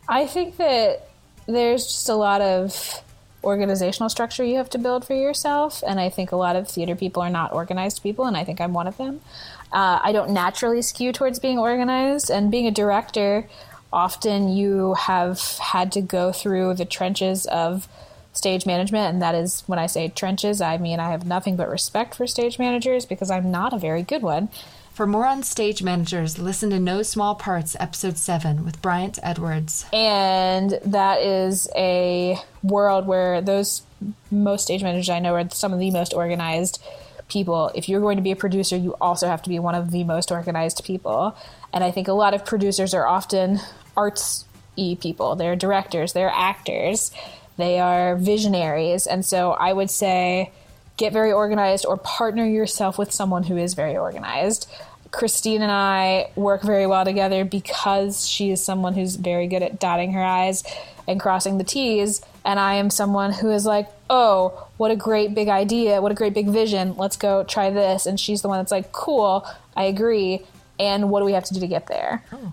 [0.09, 1.09] I think that
[1.47, 3.03] there's just a lot of
[3.43, 5.83] organizational structure you have to build for yourself.
[5.87, 8.61] And I think a lot of theater people are not organized people, and I think
[8.61, 9.21] I'm one of them.
[9.73, 13.49] Uh, I don't naturally skew towards being organized, and being a director,
[13.93, 17.89] often you have had to go through the trenches of
[18.33, 21.69] stage management, and that is when I say trenches, I mean I have nothing but
[21.69, 24.49] respect for stage managers because I'm not a very good one.
[24.95, 29.87] For more on stage managers, listen to No Small Parts, episode 7 with Bryant Edwards.
[29.93, 33.83] And that is a world where those
[34.31, 36.81] most stage managers I know are some of the most organized
[37.29, 37.73] people.
[37.75, 40.05] If you're going to be a producer, you also have to be one of the
[40.05, 41.37] most organized people.
[41.73, 43.59] And I think a lot of producers are often
[43.97, 44.45] arts
[44.79, 45.35] y people.
[45.35, 47.11] They're directors, they're actors,
[47.57, 49.09] they are visionaries.
[49.09, 50.53] And so I would say
[50.97, 54.69] get very organized or partner yourself with someone who is very organized.
[55.11, 59.79] Christine and I work very well together because she is someone who's very good at
[59.79, 60.65] dotting her I's
[61.07, 62.21] and crossing the T's.
[62.45, 66.01] And I am someone who is like, oh, what a great big idea.
[66.01, 66.97] What a great big vision.
[66.97, 68.07] Let's go try this.
[68.07, 70.43] And she's the one that's like, cool, I agree.
[70.81, 72.25] And what do we have to do to get there?
[72.33, 72.53] Oh.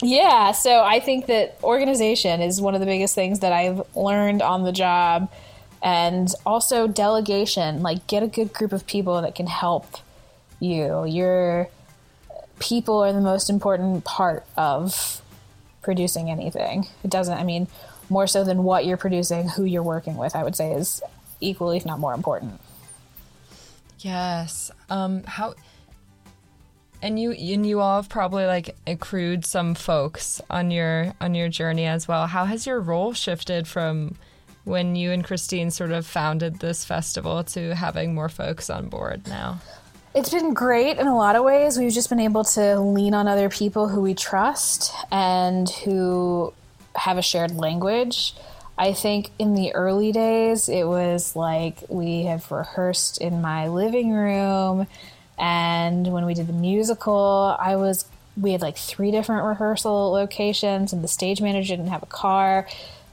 [0.00, 0.52] Yeah.
[0.52, 4.64] So I think that organization is one of the biggest things that I've learned on
[4.64, 5.30] the job
[5.82, 9.96] and also delegation like get a good group of people that can help
[10.60, 11.04] you.
[11.04, 11.68] Your
[12.58, 15.22] people are the most important part of
[15.82, 16.86] producing anything.
[17.04, 17.68] It doesn't i mean
[18.10, 21.02] more so than what you're producing who you're working with i would say is
[21.40, 22.60] equally if not more important.
[24.00, 24.70] Yes.
[24.90, 25.54] Um how
[27.02, 31.48] and you and you all have probably like accrued some folks on your on your
[31.48, 32.26] journey as well.
[32.26, 34.16] How has your role shifted from
[34.68, 39.26] when you and Christine sort of founded this festival to having more folks on board
[39.26, 39.60] now?
[40.14, 41.78] It's been great in a lot of ways.
[41.78, 46.52] We've just been able to lean on other people who we trust and who
[46.94, 48.34] have a shared language.
[48.76, 54.12] I think in the early days, it was like we have rehearsed in my living
[54.12, 54.86] room.
[55.38, 58.04] And when we did the musical, I was,
[58.36, 62.66] we had like three different rehearsal locations, and the stage manager didn't have a car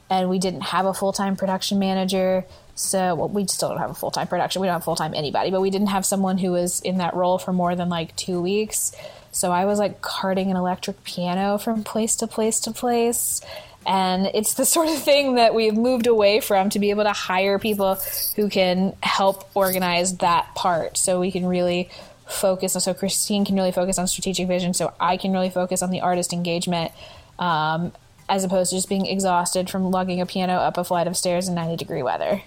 [0.10, 2.46] and we didn't have a full time production manager.
[2.76, 4.62] So well, we still don't have a full time production.
[4.62, 7.14] We don't have full time anybody, but we didn't have someone who was in that
[7.16, 8.92] role for more than like two weeks.
[9.32, 13.42] So I was like carting an electric piano from place to place to place.
[13.86, 17.14] And it's the sort of thing that we've moved away from to be able to
[17.14, 17.98] hire people
[18.36, 21.90] who can help organize that part so we can really
[22.28, 22.74] focus.
[22.74, 24.74] So Christine can really focus on strategic vision.
[24.74, 26.92] So I can really focus on the artist engagement.
[27.38, 27.92] Um,
[28.28, 31.48] as opposed to just being exhausted from lugging a piano up a flight of stairs
[31.48, 32.42] in 90 degree weather.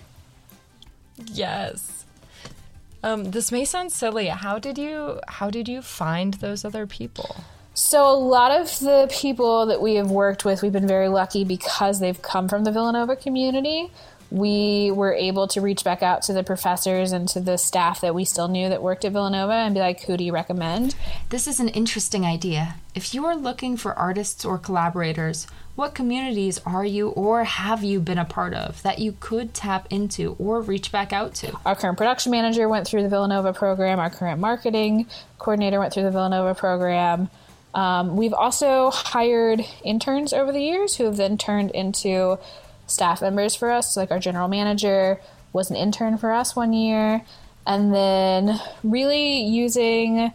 [1.26, 2.05] Yes.
[3.03, 4.26] Um, this may sound silly.
[4.26, 7.45] How did you how did you find those other people?
[7.74, 11.45] So a lot of the people that we have worked with, we've been very lucky
[11.45, 13.93] because they've come from the Villanova community
[14.31, 18.14] we were able to reach back out to the professors and to the staff that
[18.14, 20.95] we still knew that worked at Villanova and be like, who do you recommend?
[21.31, 22.74] This is an interesting idea.
[22.95, 25.47] If you are looking for artists or collaborators,
[25.79, 29.87] what communities are you or have you been a part of that you could tap
[29.91, 31.57] into or reach back out to?
[31.64, 35.07] Our current production manager went through the Villanova program, our current marketing
[35.39, 37.31] coordinator went through the Villanova program.
[37.76, 42.41] Um, we've also hired interns over the years who have then turned into
[42.89, 43.95] staff members for us.
[43.95, 45.20] So like our general manager
[45.53, 47.22] was an intern for us one year.
[47.68, 50.33] And then really using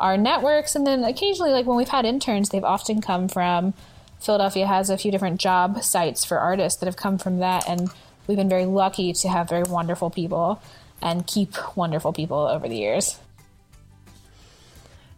[0.00, 0.74] our networks.
[0.74, 3.74] And then occasionally, like when we've had interns, they've often come from
[4.20, 7.68] Philadelphia has a few different job sites for artists that have come from that.
[7.68, 7.90] And
[8.26, 10.60] we've been very lucky to have very wonderful people
[11.00, 13.18] and keep wonderful people over the years.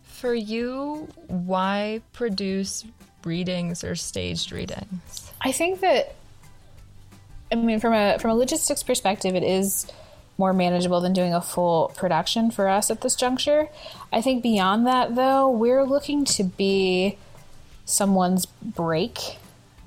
[0.02, 2.84] For you, why produce
[3.24, 5.32] readings or staged readings?
[5.40, 6.14] I think that
[7.50, 9.86] I mean, from a from a logistics perspective, it is
[10.36, 13.68] more manageable than doing a full production for us at this juncture.
[14.12, 17.18] I think beyond that, though, we're looking to be
[17.88, 19.38] someone's break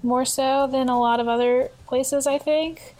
[0.03, 2.25] more so than a lot of other places.
[2.25, 2.95] I think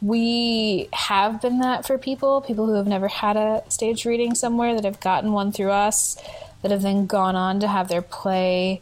[0.00, 4.74] we have been that for people, people who have never had a stage reading somewhere
[4.74, 6.16] that have gotten one through us,
[6.62, 8.80] that have then gone on to have their play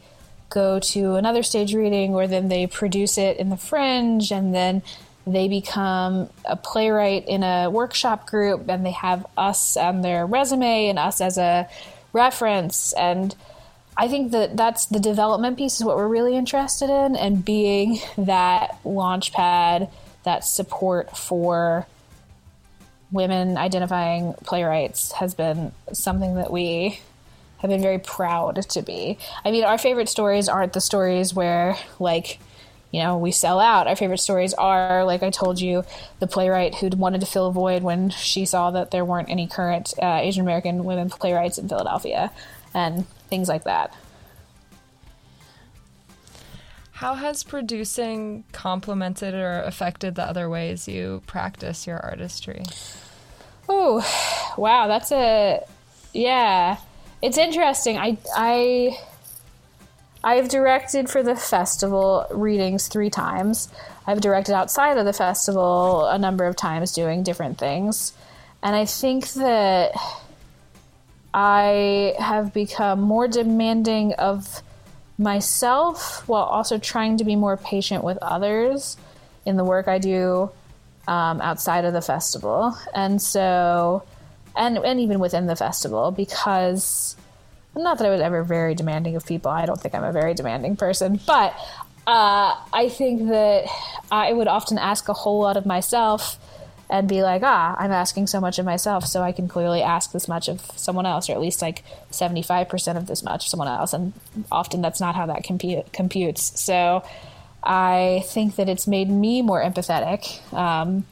[0.49, 4.83] go to another stage reading, or then they produce it in the fringe, and then
[5.27, 10.87] they become a playwright in a workshop group and they have us on their resume
[10.87, 11.67] and us as a
[12.13, 13.35] reference and
[13.97, 17.99] I think that that's the development piece is what we're really interested in and being
[18.17, 19.89] that launch pad,
[20.23, 21.87] that support for
[23.11, 26.99] women identifying playwrights has been something that we
[27.59, 29.17] have been very proud to be.
[29.45, 32.39] I mean, our favorite stories aren't the stories where like
[32.95, 33.87] you know, we sell out.
[33.87, 35.83] Our favorite stories are, like I told you,
[36.19, 39.47] the playwright who wanted to fill a void when she saw that there weren't any
[39.47, 42.31] current uh, Asian American women playwrights in Philadelphia,
[42.73, 43.05] and
[43.35, 43.93] things like that.
[46.91, 52.63] How has producing complemented or affected the other ways you practice your artistry?
[53.67, 53.99] Oh,
[54.57, 55.65] wow, that's a
[56.13, 56.77] yeah.
[57.21, 57.97] It's interesting.
[57.97, 58.97] I I
[60.23, 63.67] I've directed for the festival readings three times.
[64.07, 68.13] I've directed outside of the festival a number of times doing different things.
[68.63, 69.91] And I think that
[71.37, 74.63] I have become more demanding of
[75.17, 78.95] myself while also trying to be more patient with others
[79.45, 80.49] in the work I do
[81.09, 82.77] um, outside of the festival.
[82.93, 84.03] And so,
[84.55, 87.17] and, and even within the festival, because
[87.75, 89.51] not that I was ever very demanding of people.
[89.51, 91.53] I don't think I'm a very demanding person, but
[92.07, 93.65] uh, I think that
[94.09, 96.39] I would often ask a whole lot of myself
[96.89, 100.11] and be like, ah, I'm asking so much of myself, so I can clearly ask
[100.11, 103.67] this much of someone else, or at least like 75% of this much of someone
[103.67, 103.93] else.
[103.93, 104.13] And
[104.51, 106.59] often that's not how that compu- computes.
[106.59, 107.03] So
[107.63, 111.05] I think that it's made me more empathetic um,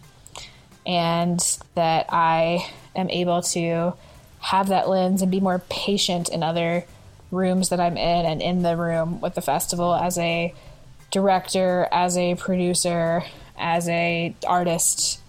[0.86, 1.40] and
[1.74, 3.94] that I am able to
[4.40, 6.86] have that lens and be more patient in other
[7.32, 10.54] rooms that I'm in and in the room with the festival as a
[11.10, 13.24] director, as a producer,
[13.58, 15.20] as a artist.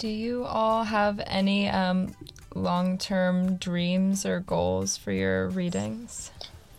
[0.00, 2.14] Do you all have any um,
[2.54, 6.30] long-term dreams or goals for your readings?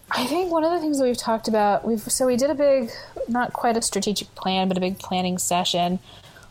[0.09, 2.55] I think one of the things that we've talked about, we've so we did a
[2.55, 2.89] big,
[3.27, 5.99] not quite a strategic plan, but a big planning session,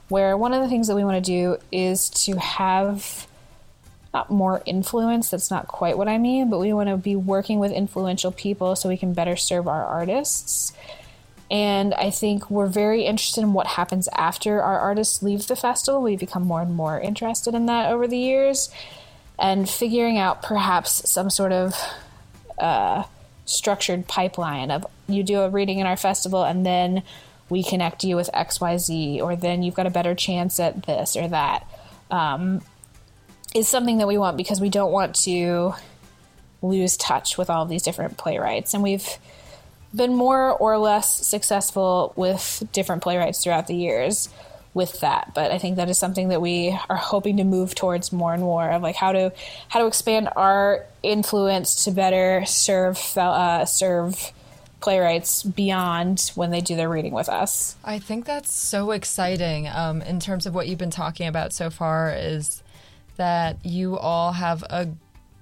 [0.06, 3.26] where one of the things that we want to do is to have
[4.14, 5.28] not more influence.
[5.28, 8.76] That's not quite what I mean, but we want to be working with influential people
[8.76, 10.72] so we can better serve our artists.
[11.50, 16.00] And I think we're very interested in what happens after our artists leave the festival.
[16.00, 18.70] We've become more and more interested in that over the years
[19.38, 21.74] and figuring out perhaps some sort of
[22.58, 23.02] uh,
[23.46, 27.02] structured pipeline of you do a reading in our festival and then
[27.50, 31.28] we connect you with XYZ, or then you've got a better chance at this or
[31.28, 31.68] that.
[32.10, 32.62] Um,
[33.54, 35.74] is something that we want because we don't want to
[36.62, 38.74] lose touch with all these different playwrights.
[38.74, 39.18] And we've
[39.94, 44.28] been more or less successful with different playwrights throughout the years
[44.72, 45.32] with that.
[45.34, 48.42] But i think that is something that we are hoping to move towards more and
[48.42, 49.32] more of like how to
[49.68, 54.32] how to expand our influence to better serve uh, serve
[54.80, 57.76] playwrights beyond when they do their reading with us.
[57.84, 61.70] I think that's so exciting um, in terms of what you've been talking about so
[61.70, 62.62] far is
[63.16, 64.88] that you all have a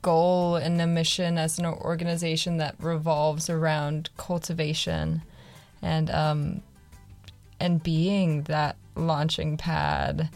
[0.03, 5.23] goal and a mission as an organization that revolves around cultivation
[5.83, 6.63] and um,
[7.61, 10.29] and being that launching pad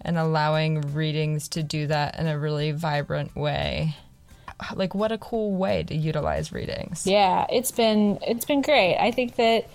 [0.00, 3.96] and allowing readings to do that in a really vibrant way.
[4.74, 7.06] Like what a cool way to utilize readings.
[7.06, 8.96] Yeah it's been it's been great.
[8.96, 9.68] I think that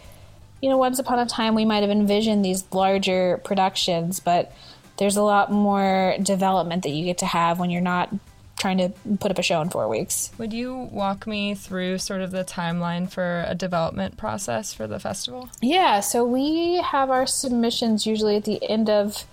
[0.62, 4.54] you know once upon a time we might have envisioned these larger productions but
[4.98, 8.14] there's a lot more development that you get to have when you're not
[8.62, 10.32] trying to put up a show in four weeks.
[10.38, 14.99] Would you walk me through sort of the timeline for a development process for the
[14.99, 15.49] festival?
[15.64, 19.26] Yeah, so we have our submissions usually at the end of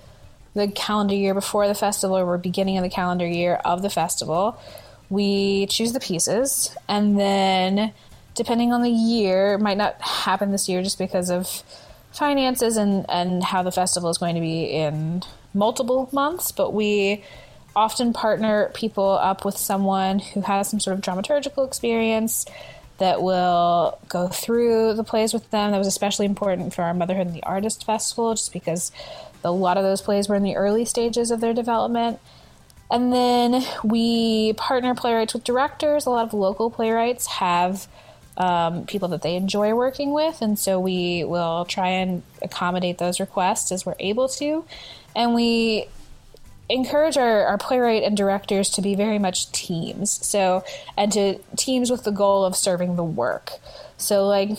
[0.54, 4.58] the calendar year before the festival or beginning of the calendar year of the festival.
[5.10, 7.92] We choose the pieces and then
[8.34, 11.62] depending on the year, it might not happen this year just because of
[12.12, 15.22] finances and, and how the festival is going to be in
[15.52, 17.22] multiple months, but we
[17.78, 22.44] often partner people up with someone who has some sort of dramaturgical experience
[22.98, 25.70] that will go through the plays with them.
[25.70, 28.90] That was especially important for our Motherhood and the Artist Festival, just because
[29.44, 32.18] a lot of those plays were in the early stages of their development.
[32.90, 36.04] And then we partner playwrights with directors.
[36.06, 37.86] A lot of local playwrights have
[38.36, 43.20] um, people that they enjoy working with, and so we will try and accommodate those
[43.20, 44.64] requests as we're able to.
[45.14, 45.86] And we
[46.68, 50.24] encourage our, our playwright and directors to be very much teams.
[50.26, 50.64] So,
[50.96, 53.52] and to teams with the goal of serving the work.
[53.96, 54.50] So, like,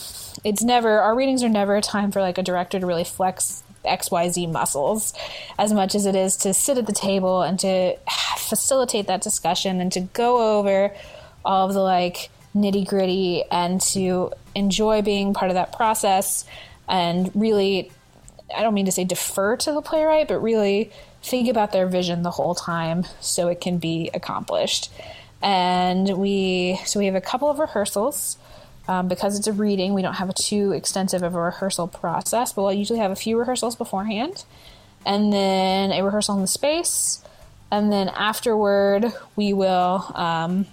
[0.43, 3.63] it's never, our readings are never a time for like a director to really flex
[3.85, 5.13] XYZ muscles
[5.57, 7.95] as much as it is to sit at the table and to
[8.37, 10.93] facilitate that discussion and to go over
[11.45, 16.45] all of the like nitty gritty and to enjoy being part of that process
[16.89, 17.91] and really,
[18.55, 20.91] I don't mean to say defer to the playwright, but really
[21.21, 24.91] think about their vision the whole time so it can be accomplished.
[25.41, 28.37] And we so we have a couple of rehearsals.
[28.87, 32.53] Um, because it's a reading, we don't have a too extensive of a rehearsal process,
[32.53, 34.45] but we'll usually have a few rehearsals beforehand,
[35.05, 37.23] and then a rehearsal in the space,
[37.69, 40.65] and then afterward we will um,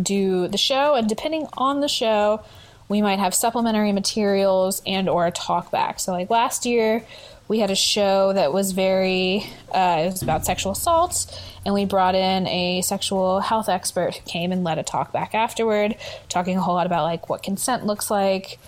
[0.00, 0.94] do the show.
[0.94, 2.44] And depending on the show,
[2.88, 5.98] we might have supplementary materials and or a talk back.
[5.98, 7.04] So like last year,
[7.48, 11.84] we had a show that was very uh, it was about sexual assault and we
[11.84, 15.96] brought in a sexual health expert who came and led a talk back afterward
[16.28, 18.58] talking a whole lot about like what consent looks like.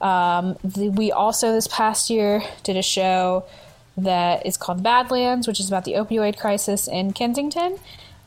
[0.00, 3.44] Um, the, we also this past year did a show
[3.98, 7.76] that is called badlands which is about the opioid crisis in kensington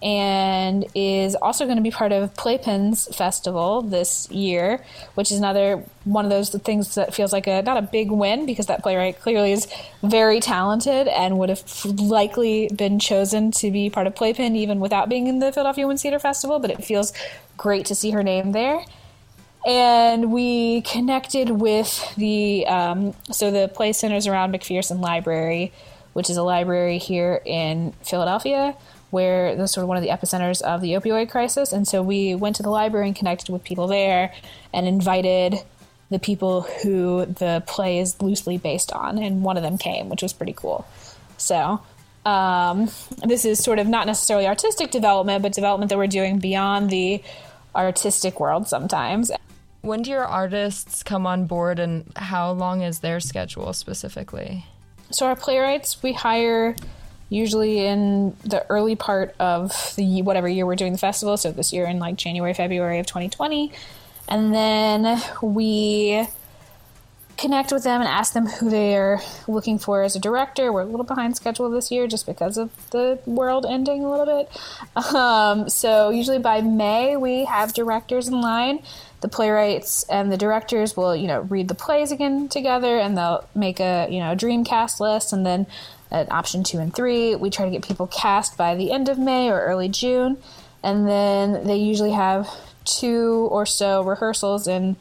[0.04, 4.84] and is also going to be part of PlayPenn's Festival this year,
[5.16, 8.45] which is another one of those things that feels like a not a big win
[8.45, 9.66] because that playwright clearly is
[10.01, 15.08] very talented and would have likely been chosen to be part of PlayPenn even without
[15.08, 16.60] being in the Philadelphia Women's Theater Festival.
[16.60, 17.14] But it feels
[17.56, 18.84] great to see her name there.
[19.66, 25.72] And we connected with the um, so the play centers around McPherson Library,
[26.12, 28.76] which is a library here in Philadelphia
[29.14, 31.72] where was sort of one of the epicenters of the opioid crisis.
[31.72, 34.34] And so we went to the library and connected with people there
[34.74, 35.59] and invited
[36.09, 39.20] the people who the play is loosely based on.
[39.20, 40.88] And one of them came, which was pretty cool.
[41.38, 41.80] So
[42.26, 42.89] um,
[43.24, 47.22] this is sort of not necessarily artistic development, but development that we're doing beyond the
[47.76, 49.32] artistic world sometimes.
[49.82, 54.66] When do your artists come on board and how long is their schedule specifically?
[55.11, 56.76] So, our playwrights, we hire
[57.34, 61.36] usually in the early part of the whatever year we're doing the festival.
[61.36, 63.72] So this year in like January, February of 2020.
[64.30, 66.26] and then we
[67.36, 70.72] connect with them and ask them who they're looking for as a director.
[70.72, 74.26] We're a little behind schedule this year just because of the world ending a little
[74.26, 75.16] bit.
[75.16, 78.84] Um, so usually by May we have directors in line.
[79.22, 83.48] The playwrights and the directors will, you know, read the plays again together, and they'll
[83.56, 85.66] make a, you know, a dream cast list, and then
[86.14, 89.18] at option two and three, we try to get people cast by the end of
[89.18, 90.38] May or early June,
[90.84, 92.47] and then they usually have
[92.86, 94.95] two or so rehearsals in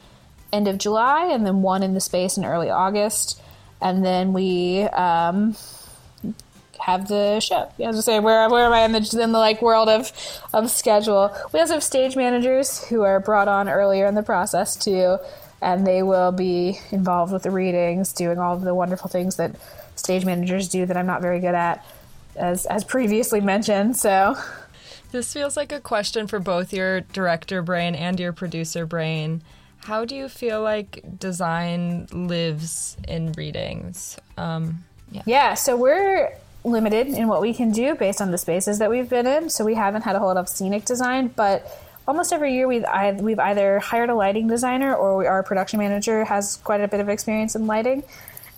[0.51, 3.41] end of July, and then one in the space in early August,
[3.79, 5.55] and then we um,
[6.79, 7.71] have the show.
[7.77, 10.11] Yeah, I was say where where am I in the in the like world of
[10.53, 11.35] of schedule?
[11.53, 15.17] We also have stage managers who are brought on earlier in the process too,
[15.61, 19.55] and they will be involved with the readings, doing all of the wonderful things that
[19.95, 21.85] stage managers do that I'm not very good at,
[22.35, 23.97] as as previously mentioned.
[23.97, 24.35] So.
[25.11, 29.43] This feels like a question for both your director brain and your producer brain.
[29.77, 34.17] How do you feel like design lives in readings?
[34.37, 35.21] Um, yeah.
[35.27, 36.33] yeah, so we're
[36.63, 39.49] limited in what we can do based on the spaces that we've been in.
[39.49, 41.67] So we haven't had a whole lot of scenic design, but
[42.07, 42.85] almost every year we've
[43.19, 46.99] we've either hired a lighting designer or we, our production manager has quite a bit
[46.99, 48.03] of experience in lighting,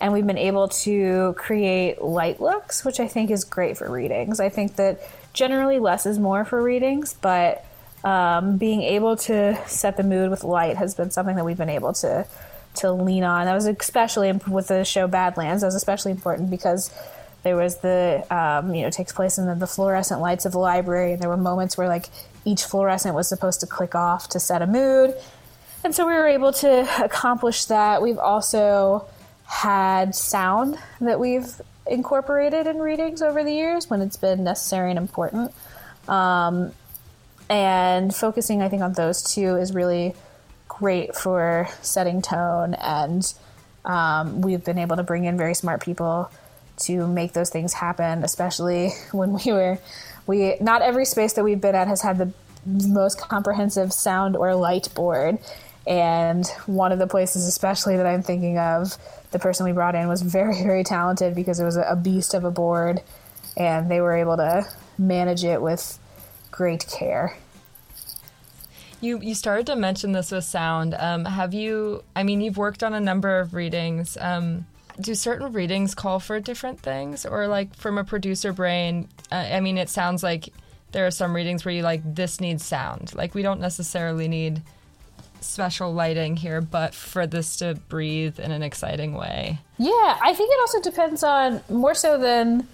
[0.01, 4.39] and we've been able to create light looks, which I think is great for readings.
[4.39, 4.99] I think that
[5.33, 7.65] generally less is more for readings, but
[8.03, 11.69] um, being able to set the mood with light has been something that we've been
[11.69, 12.27] able to
[12.75, 13.45] to lean on.
[13.45, 15.61] That was especially with the show Badlands.
[15.61, 16.91] That was especially important because
[17.43, 20.59] there was the um, you know takes place in the, the, fluorescent lights of the
[20.59, 22.09] library, and there were moments where like
[22.43, 25.15] each fluorescent was supposed to click off to set a mood,
[25.83, 28.01] and so we were able to accomplish that.
[28.01, 29.07] We've also
[29.45, 34.97] had sound that we've incorporated in readings over the years when it's been necessary and
[34.97, 35.53] important.
[36.07, 36.71] Um,
[37.49, 40.15] and focusing i think on those two is really
[40.67, 43.33] great for setting tone and
[43.85, 46.31] um, we've been able to bring in very smart people
[46.77, 49.77] to make those things happen especially when we were
[50.27, 52.31] we not every space that we've been at has had the
[52.65, 55.37] most comprehensive sound or light board
[55.85, 58.97] and one of the places especially that i'm thinking of
[59.35, 62.45] the person we brought in was very very talented because it was a beast of
[62.45, 63.01] a board
[63.57, 64.65] and they were able to
[64.97, 65.99] manage it with
[66.51, 67.37] great care.
[69.01, 70.95] You you started to mention this with sound.
[70.97, 72.03] Um, have you?
[72.15, 74.17] I mean, you've worked on a number of readings.
[74.19, 74.65] Um,
[75.01, 79.09] do certain readings call for different things, or like from a producer brain?
[79.31, 80.49] Uh, I mean, it sounds like
[80.93, 83.13] there are some readings where you like this needs sound.
[83.13, 84.61] Like we don't necessarily need
[85.41, 89.59] special lighting here, but for this to breathe in an exciting way.
[89.77, 92.67] Yeah, I think it also depends on more so than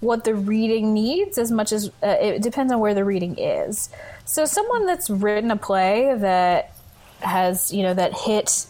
[0.00, 3.88] what the reading needs as much as uh, it depends on where the reading is.
[4.24, 6.74] So someone that's written a play that
[7.20, 8.66] has, you know, that hit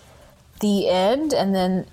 [0.60, 1.86] the end and then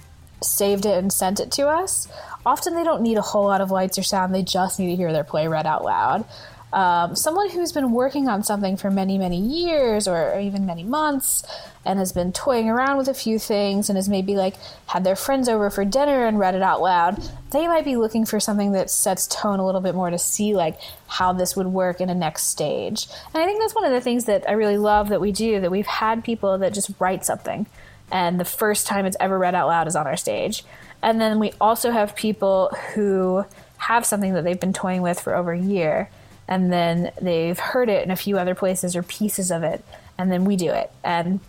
[0.44, 2.08] saved it and sent it to us,
[2.46, 4.34] often they don't need a whole lot of lights or sound.
[4.34, 6.26] They just need to hear their play read out loud
[6.74, 11.44] um, someone who's been working on something for many, many years or even many months
[11.86, 14.56] and has been toying around with a few things and has maybe like
[14.88, 18.26] had their friends over for dinner and read it out loud, they might be looking
[18.26, 21.68] for something that sets tone a little bit more to see like how this would
[21.68, 23.08] work in a next stage.
[23.34, 25.60] And I think that's one of the things that I really love that we do
[25.60, 27.66] that we've had people that just write something
[28.12, 30.64] and the first time it's ever read out loud is on our stage.
[31.02, 33.46] And then we also have people who
[33.78, 36.10] have something that they've been toying with for over a year
[36.52, 39.82] and then they've heard it in a few other places or pieces of it,
[40.18, 40.92] and then we do it.
[41.02, 41.40] And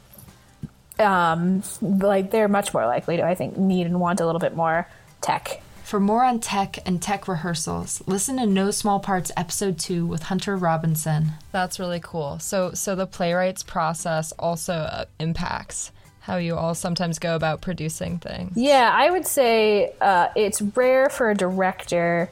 [1.01, 4.55] um, like they're much more likely to, I think, need and want a little bit
[4.55, 4.89] more
[5.21, 5.61] tech.
[5.83, 10.23] For more on tech and tech rehearsals, listen to No Small Parts episode 2 with
[10.23, 11.33] Hunter Robinson.
[11.51, 12.39] That's really cool.
[12.39, 15.91] So so the playwrights process also uh, impacts
[16.21, 18.57] how you all sometimes go about producing things.
[18.57, 22.31] Yeah, I would say uh, it's rare for a director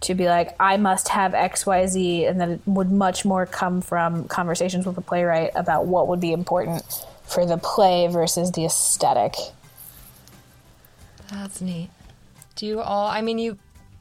[0.00, 4.24] to be like, I must have XYZ, and then it would much more come from
[4.28, 6.82] conversations with the playwright about what would be important
[7.24, 9.34] for the play versus the aesthetic.
[11.30, 11.90] That's neat.
[12.54, 13.58] Do you all, I mean, you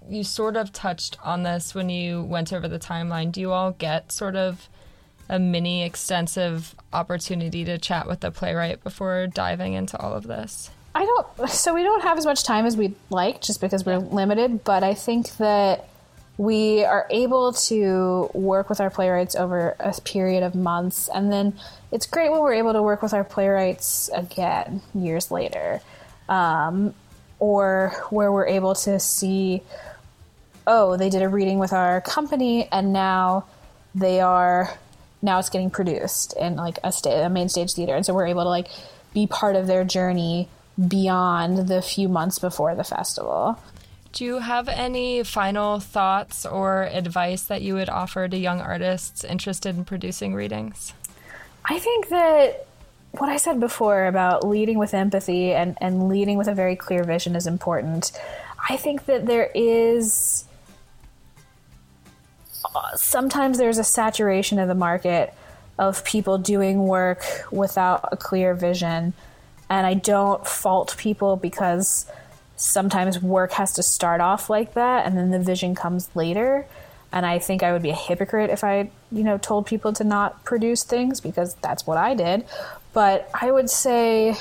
[0.09, 3.31] you sort of touched on this when you went over the timeline.
[3.31, 4.69] Do you all get sort of
[5.29, 10.69] a mini extensive opportunity to chat with the playwright before diving into all of this?
[10.97, 11.49] I don't.
[11.51, 14.63] So we don't have as much time as we'd like, just because we're limited.
[14.63, 15.87] But I think that
[16.39, 21.53] we are able to work with our playwrights over a period of months, and then
[21.91, 25.81] it's great when we're able to work with our playwrights again years later,
[26.29, 26.95] um,
[27.37, 29.61] or where we're able to see,
[30.65, 33.45] oh, they did a reading with our company, and now
[33.93, 34.75] they are
[35.21, 38.25] now it's getting produced in like a, sta- a main stage theater, and so we're
[38.25, 38.67] able to like
[39.13, 40.49] be part of their journey
[40.87, 43.59] beyond the few months before the festival.
[44.13, 49.23] Do you have any final thoughts or advice that you would offer to young artists
[49.23, 50.93] interested in producing readings?
[51.65, 52.65] I think that
[53.11, 57.03] what I said before about leading with empathy and, and leading with a very clear
[57.03, 58.11] vision is important.
[58.69, 60.45] I think that there is
[62.95, 65.33] sometimes there's a saturation of the market
[65.79, 69.13] of people doing work without a clear vision.
[69.69, 72.05] And I don't fault people because
[72.55, 76.65] sometimes work has to start off like that and then the vision comes later.
[77.11, 80.03] And I think I would be a hypocrite if I, you know, told people to
[80.03, 82.45] not produce things because that's what I did.
[82.93, 84.35] But I would say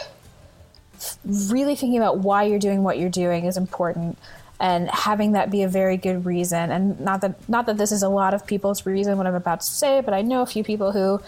[1.25, 4.19] really thinking about why you're doing what you're doing is important
[4.59, 8.03] and having that be a very good reason and not that not that this is
[8.03, 10.65] a lot of people's reason what i'm about to say but i know a few
[10.65, 11.21] people who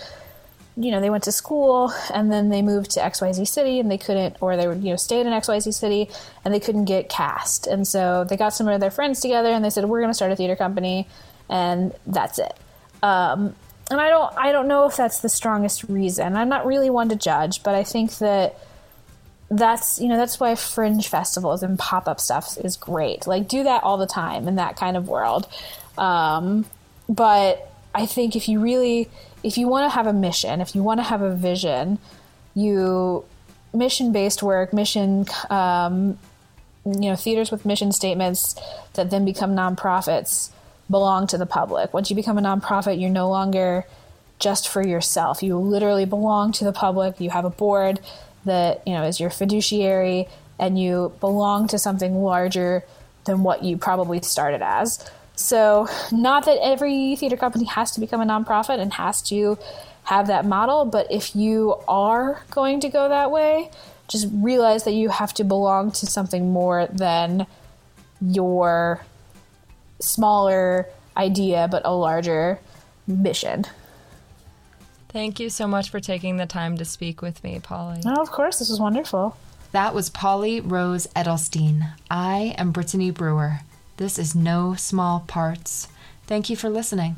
[0.79, 3.99] you know they went to school and then they moved to xyz city and they
[3.99, 6.09] couldn't or they would you know stayed in xyz city
[6.45, 7.67] and they couldn't get cast.
[7.67, 10.15] And so they got some of their friends together and they said we're going to
[10.15, 11.09] start a theater company
[11.49, 12.55] and that's it.
[13.03, 13.55] Um,
[13.91, 16.37] and i don't i don't know if that's the strongest reason.
[16.37, 18.57] I'm not really one to judge but i think that
[19.51, 23.27] that's you know that's why fringe festivals and pop-up stuff is great.
[23.27, 25.49] Like do that all the time in that kind of world.
[25.97, 26.67] Um,
[27.09, 29.09] but i think if you really
[29.43, 31.99] if you want to have a mission if you want to have a vision
[32.55, 33.25] you
[33.73, 36.19] mission based work mission um,
[36.85, 38.55] you know theaters with mission statements
[38.95, 40.51] that then become nonprofits
[40.91, 41.93] belong to the public.
[41.93, 43.85] Once you become a nonprofit you're no longer
[44.39, 45.43] just for yourself.
[45.43, 47.21] You literally belong to the public.
[47.21, 48.01] You have a board
[48.45, 50.29] that you know is your fiduciary
[50.59, 52.85] and you belong to something larger
[53.25, 55.09] than what you probably started as.
[55.39, 59.57] So, not that every theater company has to become a nonprofit and has to
[60.03, 63.71] have that model, but if you are going to go that way,
[64.09, 67.47] just realize that you have to belong to something more than
[68.21, 69.05] your
[70.01, 70.87] smaller
[71.17, 72.59] idea, but a larger
[73.07, 73.65] mission.
[75.09, 78.01] Thank you so much for taking the time to speak with me, Polly.
[78.05, 78.59] Oh, of course.
[78.59, 79.37] This was wonderful.
[79.71, 81.93] That was Polly Rose Edelstein.
[82.11, 83.61] I am Brittany Brewer.
[83.99, 85.89] This is No Small Parts.
[86.29, 87.17] Thank you for listening.